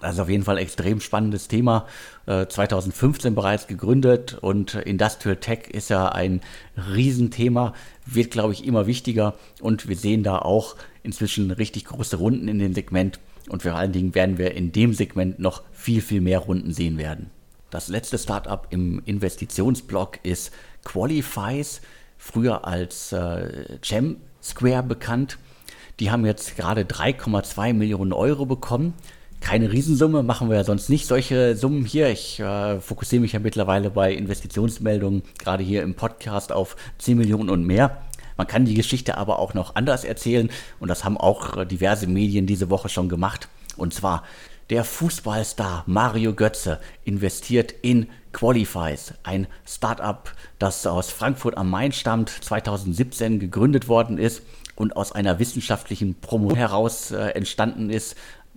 Das 0.00 0.14
ist 0.14 0.20
auf 0.20 0.28
jeden 0.28 0.44
Fall 0.44 0.56
ein 0.56 0.62
extrem 0.62 1.00
spannendes 1.00 1.48
Thema. 1.48 1.86
2015 2.26 3.34
bereits 3.34 3.66
gegründet 3.66 4.38
und 4.40 4.74
Industrial 4.74 5.36
Tech 5.36 5.70
ist 5.72 5.90
ja 5.90 6.10
ein 6.10 6.40
Riesenthema, 6.76 7.72
wird, 8.06 8.30
glaube 8.30 8.52
ich, 8.52 8.64
immer 8.64 8.86
wichtiger 8.86 9.34
und 9.60 9.88
wir 9.88 9.96
sehen 9.96 10.22
da 10.22 10.38
auch 10.38 10.76
inzwischen 11.02 11.50
richtig 11.50 11.86
große 11.86 12.16
Runden 12.16 12.46
in 12.48 12.58
dem 12.58 12.74
Segment. 12.74 13.18
Und 13.48 13.62
vor 13.62 13.74
allen 13.74 13.92
Dingen 13.92 14.14
werden 14.14 14.38
wir 14.38 14.54
in 14.54 14.72
dem 14.72 14.92
Segment 14.92 15.38
noch 15.38 15.62
viel, 15.72 16.00
viel 16.00 16.20
mehr 16.20 16.40
Runden 16.40 16.72
sehen 16.72 16.98
werden. 16.98 17.30
Das 17.70 17.88
letzte 17.88 18.18
Startup 18.18 18.66
im 18.70 19.02
Investitionsblock 19.04 20.20
ist 20.22 20.52
Qualifies, 20.84 21.82
früher 22.16 22.66
als 22.66 23.12
äh, 23.12 23.78
Square 24.42 24.82
bekannt. 24.84 25.38
Die 26.00 26.10
haben 26.10 26.24
jetzt 26.24 26.56
gerade 26.56 26.82
3,2 26.82 27.74
Millionen 27.74 28.12
Euro 28.12 28.46
bekommen. 28.46 28.94
Keine 29.40 29.70
Riesensumme, 29.70 30.22
machen 30.22 30.48
wir 30.48 30.56
ja 30.56 30.64
sonst 30.64 30.88
nicht 30.88 31.06
solche 31.06 31.56
Summen 31.56 31.84
hier. 31.84 32.08
Ich 32.08 32.40
äh, 32.40 32.80
fokussiere 32.80 33.20
mich 33.20 33.32
ja 33.32 33.38
mittlerweile 33.38 33.90
bei 33.90 34.12
Investitionsmeldungen, 34.12 35.22
gerade 35.38 35.62
hier 35.62 35.82
im 35.82 35.94
Podcast, 35.94 36.50
auf 36.52 36.76
10 36.98 37.18
Millionen 37.18 37.50
und 37.50 37.64
mehr. 37.64 38.02
Man 38.38 38.46
kann 38.46 38.64
die 38.64 38.74
Geschichte 38.74 39.18
aber 39.18 39.38
auch 39.40 39.52
noch 39.52 39.74
anders 39.74 40.04
erzählen 40.04 40.48
und 40.80 40.88
das 40.88 41.04
haben 41.04 41.18
auch 41.18 41.58
äh, 41.58 41.66
diverse 41.66 42.06
Medien 42.06 42.46
diese 42.46 42.70
Woche 42.70 42.88
schon 42.88 43.10
gemacht. 43.10 43.48
Und 43.76 43.92
zwar 43.92 44.22
der 44.70 44.84
Fußballstar 44.84 45.84
Mario 45.86 46.34
Götze 46.34 46.78
investiert 47.04 47.74
in 47.82 48.06
Qualifies, 48.32 49.14
ein 49.22 49.46
Startup, 49.66 50.30
das 50.58 50.86
aus 50.86 51.10
Frankfurt 51.10 51.56
am 51.56 51.70
Main 51.70 51.92
stammt, 51.92 52.28
2017 52.28 53.40
gegründet 53.40 53.88
worden 53.88 54.18
ist 54.18 54.42
und 54.76 54.94
aus 54.96 55.12
einer 55.12 55.38
wissenschaftlichen 55.38 56.14
Promo 56.20 56.54
heraus 56.54 57.10
äh, 57.10 57.30
entstanden 57.30 57.90
ist. 57.90 58.16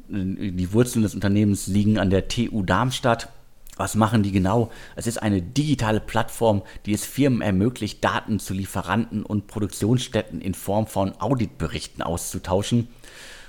Die 0.09 0.73
Wurzeln 0.73 1.03
des 1.03 1.15
Unternehmens 1.15 1.67
liegen 1.67 1.97
an 1.97 2.09
der 2.09 2.27
TU 2.27 2.63
Darmstadt 2.63 3.29
was 3.77 3.95
machen 3.95 4.23
die 4.23 4.31
genau? 4.31 4.69
Es 4.95 5.07
ist 5.07 5.17
eine 5.17 5.41
digitale 5.41 5.99
Plattform, 5.99 6.61
die 6.85 6.93
es 6.93 7.05
Firmen 7.05 7.41
ermöglicht, 7.41 8.03
Daten 8.03 8.39
zu 8.39 8.53
Lieferanten 8.53 9.23
und 9.23 9.47
Produktionsstätten 9.47 10.41
in 10.41 10.53
Form 10.53 10.87
von 10.87 11.13
Auditberichten 11.19 12.01
auszutauschen. 12.03 12.89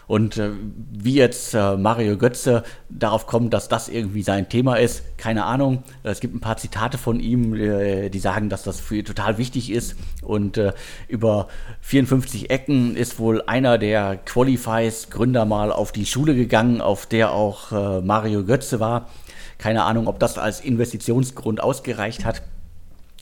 Und 0.07 0.37
äh, 0.37 0.51
wie 0.91 1.15
jetzt 1.15 1.55
äh, 1.55 1.77
Mario 1.77 2.19
Götze 2.19 2.65
darauf 2.91 3.27
kommt, 3.27 3.55
dass 3.55 3.69
das 3.69 3.89
irgendwie 3.89 4.23
sein 4.23 4.49
Thema 4.49 4.77
ist, 4.77 5.03
keine 5.17 5.45
Ahnung. 5.45 5.85
Es 6.03 6.21
gibt 6.21 6.35
ein 6.35 6.41
paar 6.41 6.57
Zitate 6.57 6.99
von 6.99 7.21
ihm, 7.21 7.55
äh, 7.55 8.11
die 8.11 8.19
sagen, 8.19 8.49
dass 8.49 8.63
das 8.63 8.81
für 8.81 9.03
total 9.05 9.39
wichtig 9.39 9.71
ist. 9.71 9.97
Und 10.21 10.59
äh, 10.59 10.73
über 11.09 11.49
54 11.81 12.51
Ecken 12.51 12.97
ist 12.97 13.19
wohl 13.19 13.43
einer 13.47 13.79
der 13.79 14.17
Qualifies 14.17 15.09
Gründer 15.09 15.45
mal 15.45 15.73
auf 15.73 15.93
die 15.93 16.07
Schule 16.07 16.35
gegangen, 16.35 16.81
auf 16.81 17.07
der 17.07 17.33
auch 17.33 17.73
äh, 17.73 18.01
Mario 18.03 18.45
Götze 18.45 18.81
war. 18.81 19.09
Keine 19.63 19.85
Ahnung, 19.85 20.09
ob 20.09 20.19
das 20.19 20.39
als 20.39 20.59
Investitionsgrund 20.61 21.63
ausgereicht 21.63 22.25
hat. 22.25 22.43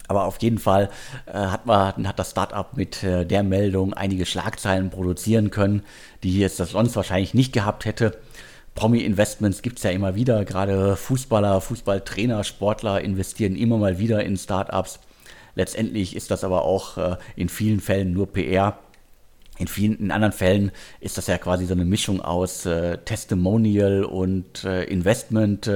Aber 0.09 0.24
auf 0.24 0.40
jeden 0.40 0.57
Fall 0.57 0.88
äh, 1.26 1.35
hat, 1.35 1.66
man, 1.66 2.09
hat 2.09 2.18
das 2.18 2.31
Startup 2.31 2.74
mit 2.74 3.03
äh, 3.03 3.26
der 3.26 3.42
Meldung 3.42 3.92
einige 3.92 4.24
Schlagzeilen 4.24 4.88
produzieren 4.88 5.50
können, 5.50 5.83
die 6.22 6.42
es 6.42 6.57
das 6.57 6.70
sonst 6.70 6.96
wahrscheinlich 6.96 7.35
nicht 7.35 7.53
gehabt 7.53 7.85
hätte. 7.85 8.16
Promi-Investments 8.74 9.61
gibt 9.61 9.76
es 9.76 9.83
ja 9.83 9.90
immer 9.90 10.14
wieder. 10.14 10.46
Gerade 10.46 10.96
Fußballer, 10.96 11.61
Fußballtrainer, 11.61 12.42
Sportler 12.42 13.03
investieren 13.03 13.55
immer 13.55 13.76
mal 13.76 13.98
wieder 13.98 14.24
in 14.24 14.38
Startups. 14.38 14.98
Letztendlich 15.57 16.16
ist 16.16 16.31
das 16.31 16.42
aber 16.42 16.64
auch 16.64 16.96
äh, 16.96 17.16
in 17.37 17.50
vielen 17.50 17.81
Fällen 17.81 18.14
nur 18.14 18.33
PR. 18.33 18.79
In 19.59 19.68
vielen 19.68 19.98
in 19.98 20.11
anderen 20.11 20.33
Fällen 20.33 20.72
ist 21.00 21.18
das 21.18 21.26
ja 21.26 21.37
quasi 21.37 21.66
so 21.66 21.74
eine 21.74 21.85
Mischung 21.85 22.22
aus 22.22 22.64
äh, 22.64 22.96
Testimonial 22.96 24.05
und 24.05 24.64
äh, 24.64 24.85
Investment. 24.85 25.70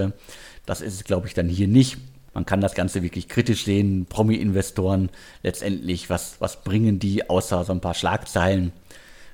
Das 0.66 0.80
ist 0.80 0.94
es, 0.94 1.04
glaube 1.04 1.26
ich, 1.26 1.34
dann 1.34 1.48
hier 1.48 1.68
nicht. 1.68 1.98
Man 2.32 2.46
kann 2.46 2.60
das 2.60 2.74
Ganze 2.74 3.02
wirklich 3.02 3.28
kritisch 3.28 3.64
sehen. 3.64 4.06
Promi-Investoren 4.06 5.10
letztendlich, 5.42 6.10
was, 6.10 6.40
was 6.40 6.62
bringen 6.64 6.98
die 6.98 7.28
außer 7.30 7.64
so 7.64 7.72
ein 7.72 7.80
paar 7.80 7.94
Schlagzeilen? 7.94 8.72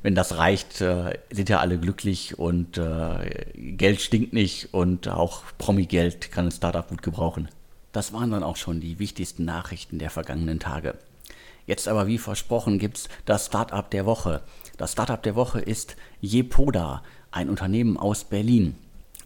Wenn 0.03 0.15
das 0.15 0.37
reicht, 0.37 0.81
äh, 0.81 1.19
sind 1.31 1.49
ja 1.49 1.61
alle 1.61 1.79
glücklich 1.79 2.39
und 2.39 2.79
äh, 2.79 3.45
Geld 3.55 4.01
stinkt 4.01 4.33
nicht 4.33 4.73
und 4.73 5.09
auch 5.09 5.43
Promi-Geld 5.59 6.31
kann 6.31 6.47
ein 6.47 6.53
Startup 6.53 6.89
gut 6.89 7.03
gebrauchen. 7.03 7.49
Das 7.93 8.13
waren 8.13 8.31
dann 8.31 8.43
auch 8.43 8.57
schon 8.57 8.81
die 8.81 8.99
wichtigsten 8.99 9.45
Nachrichten 9.45 9.99
der 9.99 10.11
vergangenen 10.11 10.61
Tage. 10.61 10.95
Jetzt 11.67 11.89
aber 11.89 12.07
wie 12.07 12.19
versprochen 12.19 12.79
gibt 12.79 12.99
es 12.99 13.09
das 13.27 13.47
Startup 13.47 13.89
der 13.91 14.07
Woche. 14.07 14.43
Das 14.77 14.93
Startup 14.93 15.23
der 15.23 15.35
Woche 15.35 15.61
ist 15.61 15.97
Jepoda, 16.21 17.03
ein 17.31 17.51
Unternehmen 17.51 17.97
aus 17.97 18.25
Berlin. 18.25 18.77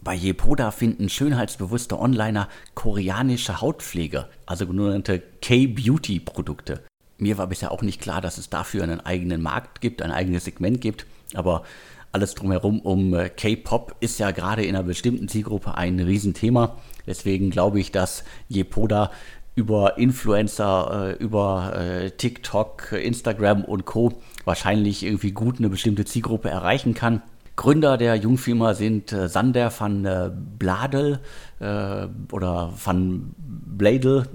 Bei 0.05 0.13
Jepoda 0.13 0.69
finden 0.69 1.09
schönheitsbewusste 1.09 1.99
Onliner 1.99 2.47
koreanische 2.75 3.59
Hautpflege, 3.59 4.27
also 4.45 4.67
genannte 4.67 5.19
K-Beauty-Produkte. 5.41 6.83
Mir 7.17 7.39
war 7.39 7.47
bisher 7.47 7.71
auch 7.71 7.81
nicht 7.81 8.01
klar, 8.01 8.21
dass 8.21 8.37
es 8.37 8.51
dafür 8.51 8.83
einen 8.83 8.99
eigenen 8.99 9.41
Markt 9.41 9.81
gibt, 9.81 10.03
ein 10.03 10.11
eigenes 10.11 10.45
Segment 10.45 10.79
gibt, 10.79 11.07
aber 11.33 11.63
alles 12.11 12.35
drumherum 12.35 12.81
um 12.81 13.15
äh, 13.15 13.29
K-Pop 13.29 13.95
ist 13.99 14.19
ja 14.19 14.29
gerade 14.29 14.63
in 14.63 14.75
einer 14.75 14.85
bestimmten 14.85 15.27
Zielgruppe 15.27 15.75
ein 15.75 15.99
Riesenthema. 15.99 16.77
Deswegen 17.07 17.49
glaube 17.49 17.79
ich, 17.79 17.91
dass 17.91 18.23
Jepoda 18.47 19.09
über 19.55 19.97
Influencer, 19.97 21.15
äh, 21.19 21.23
über 21.23 21.73
äh, 21.77 22.11
TikTok, 22.11 22.91
Instagram 22.91 23.63
und 23.63 23.85
Co. 23.85 24.13
wahrscheinlich 24.43 25.03
irgendwie 25.03 25.31
gut 25.31 25.57
eine 25.57 25.69
bestimmte 25.69 26.05
Zielgruppe 26.05 26.49
erreichen 26.49 26.93
kann. 26.93 27.23
Gründer 27.55 27.97
der 27.97 28.15
Jungfirma 28.15 28.73
sind 28.73 29.13
äh, 29.13 29.29
Sander 29.29 29.71
van 29.77 30.05
äh, 30.05 30.29
Bladel 30.59 31.19
äh, 31.59 32.07
oder 32.31 32.73
van 32.83 33.33
Bladel 33.37 34.27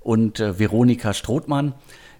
und 0.00 0.38
äh, 0.38 0.58
Veronika 0.58 1.14
Strothmann. 1.14 1.74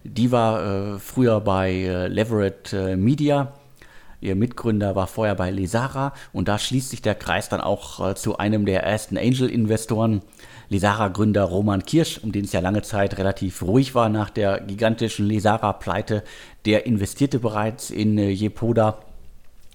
Die 0.04 0.32
war 0.32 0.94
äh, 0.94 0.98
früher 0.98 1.40
bei 1.40 2.06
Leverett 2.08 2.72
Media. 2.96 3.52
Ihr 4.20 4.36
Mitgründer 4.36 4.96
war 4.96 5.06
vorher 5.06 5.34
bei 5.34 5.50
Lesara 5.50 6.12
und 6.32 6.48
da 6.48 6.58
schließt 6.58 6.90
sich 6.90 7.02
der 7.02 7.14
Kreis 7.14 7.48
dann 7.48 7.60
auch 7.60 8.14
zu 8.14 8.38
einem 8.38 8.64
der 8.64 8.82
ersten 8.84 9.18
Angel-Investoren. 9.18 10.22
Lesara-Gründer 10.70 11.44
Roman 11.44 11.84
Kirsch, 11.84 12.18
um 12.18 12.32
den 12.32 12.44
es 12.44 12.52
ja 12.52 12.60
lange 12.60 12.82
Zeit 12.82 13.18
relativ 13.18 13.62
ruhig 13.62 13.94
war 13.94 14.08
nach 14.08 14.30
der 14.30 14.60
gigantischen 14.60 15.26
Lesara-Pleite, 15.26 16.24
der 16.64 16.86
investierte 16.86 17.38
bereits 17.38 17.90
in 17.90 18.18
Jepoda 18.18 18.98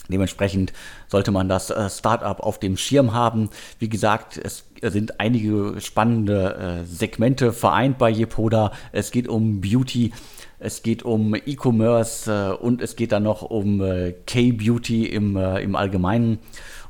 Dementsprechend 0.09 0.73
sollte 1.07 1.31
man 1.31 1.47
das 1.47 1.69
äh, 1.69 1.89
Startup 1.89 2.39
auf 2.41 2.59
dem 2.59 2.75
Schirm 2.75 3.13
haben. 3.13 3.49
Wie 3.79 3.87
gesagt, 3.89 4.37
es 4.37 4.65
sind 4.81 5.19
einige 5.19 5.79
spannende 5.79 6.81
äh, 6.81 6.85
Segmente 6.85 7.53
vereint 7.53 7.97
bei 7.97 8.09
Jepoda. 8.09 8.73
Es 8.91 9.11
geht 9.11 9.29
um 9.29 9.61
Beauty, 9.61 10.11
es 10.59 10.83
geht 10.83 11.03
um 11.03 11.35
E-Commerce 11.35 12.29
äh, 12.29 12.53
und 12.53 12.81
es 12.81 12.97
geht 12.97 13.13
dann 13.13 13.23
noch 13.23 13.43
um 13.43 13.79
K-Beauty 13.79 15.05
im, 15.05 15.37
im 15.37 15.75
Allgemeinen. 15.75 16.39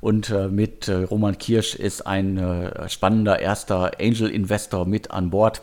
Und 0.01 0.33
mit 0.51 0.89
Roman 0.89 1.37
Kirsch 1.37 1.75
ist 1.75 2.05
ein 2.05 2.69
spannender 2.87 3.39
erster 3.39 3.91
Angel-Investor 4.01 4.85
mit 4.85 5.11
an 5.11 5.29
Bord. 5.29 5.61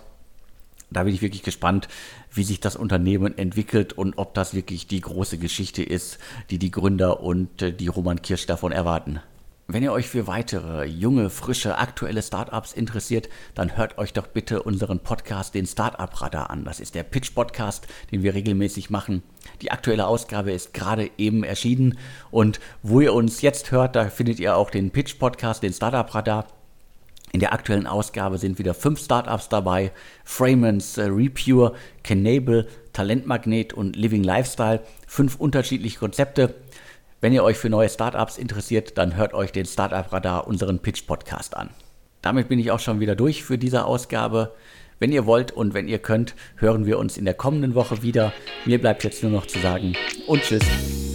Da 0.90 1.04
bin 1.04 1.14
ich 1.14 1.22
wirklich 1.22 1.42
gespannt, 1.42 1.88
wie 2.32 2.44
sich 2.44 2.60
das 2.60 2.76
Unternehmen 2.76 3.36
entwickelt 3.38 3.92
und 3.92 4.18
ob 4.18 4.34
das 4.34 4.54
wirklich 4.54 4.86
die 4.86 5.00
große 5.00 5.38
Geschichte 5.38 5.82
ist, 5.82 6.18
die 6.50 6.58
die 6.58 6.70
Gründer 6.70 7.20
und 7.20 7.62
äh, 7.62 7.72
die 7.72 7.88
Roman 7.88 8.22
Kirsch 8.22 8.46
davon 8.46 8.72
erwarten. 8.72 9.20
Wenn 9.72 9.84
ihr 9.84 9.92
euch 9.92 10.08
für 10.08 10.26
weitere 10.26 10.84
junge, 10.84 11.30
frische, 11.30 11.78
aktuelle 11.78 12.22
Startups 12.22 12.72
interessiert, 12.72 13.28
dann 13.54 13.76
hört 13.76 13.98
euch 13.98 14.12
doch 14.12 14.26
bitte 14.26 14.64
unseren 14.64 14.98
Podcast, 14.98 15.54
den 15.54 15.64
Startup 15.64 16.20
Radar, 16.20 16.50
an. 16.50 16.64
Das 16.64 16.80
ist 16.80 16.96
der 16.96 17.04
Pitch 17.04 17.32
Podcast, 17.36 17.86
den 18.10 18.24
wir 18.24 18.34
regelmäßig 18.34 18.90
machen. 18.90 19.22
Die 19.62 19.70
aktuelle 19.70 20.08
Ausgabe 20.08 20.50
ist 20.50 20.74
gerade 20.74 21.08
eben 21.18 21.44
erschienen 21.44 21.98
und 22.32 22.58
wo 22.82 23.00
ihr 23.00 23.14
uns 23.14 23.42
jetzt 23.42 23.70
hört, 23.70 23.94
da 23.94 24.08
findet 24.08 24.40
ihr 24.40 24.56
auch 24.56 24.70
den 24.70 24.90
Pitch 24.90 25.20
Podcast, 25.20 25.62
den 25.62 25.72
Startup 25.72 26.12
Radar. 26.12 26.48
In 27.32 27.40
der 27.40 27.52
aktuellen 27.52 27.86
Ausgabe 27.86 28.38
sind 28.38 28.58
wieder 28.58 28.74
fünf 28.74 29.00
Startups 29.00 29.48
dabei: 29.48 29.92
Framens, 30.24 30.98
äh, 30.98 31.04
Repure, 31.04 31.74
Canable, 32.02 32.66
Talentmagnet 32.92 33.72
und 33.72 33.96
Living 33.96 34.24
Lifestyle. 34.24 34.80
Fünf 35.06 35.36
unterschiedliche 35.36 35.98
Konzepte. 35.98 36.54
Wenn 37.20 37.32
ihr 37.32 37.44
euch 37.44 37.56
für 37.56 37.68
neue 37.68 37.88
Startups 37.88 38.38
interessiert, 38.38 38.96
dann 38.96 39.16
hört 39.16 39.34
euch 39.34 39.52
den 39.52 39.66
Startup 39.66 40.10
Radar, 40.12 40.46
unseren 40.46 40.78
Pitch 40.78 41.06
Podcast 41.06 41.56
an. 41.56 41.70
Damit 42.22 42.48
bin 42.48 42.58
ich 42.58 42.70
auch 42.70 42.80
schon 42.80 43.00
wieder 43.00 43.14
durch 43.14 43.44
für 43.44 43.58
diese 43.58 43.84
Ausgabe. 43.84 44.54
Wenn 44.98 45.12
ihr 45.12 45.24
wollt 45.24 45.52
und 45.52 45.72
wenn 45.72 45.88
ihr 45.88 45.98
könnt, 45.98 46.34
hören 46.56 46.84
wir 46.84 46.98
uns 46.98 47.16
in 47.16 47.24
der 47.24 47.34
kommenden 47.34 47.74
Woche 47.74 48.02
wieder. 48.02 48.32
Mir 48.66 48.80
bleibt 48.80 49.04
jetzt 49.04 49.22
nur 49.22 49.32
noch 49.32 49.46
zu 49.46 49.58
sagen 49.58 49.94
und 50.26 50.42
tschüss. 50.42 51.09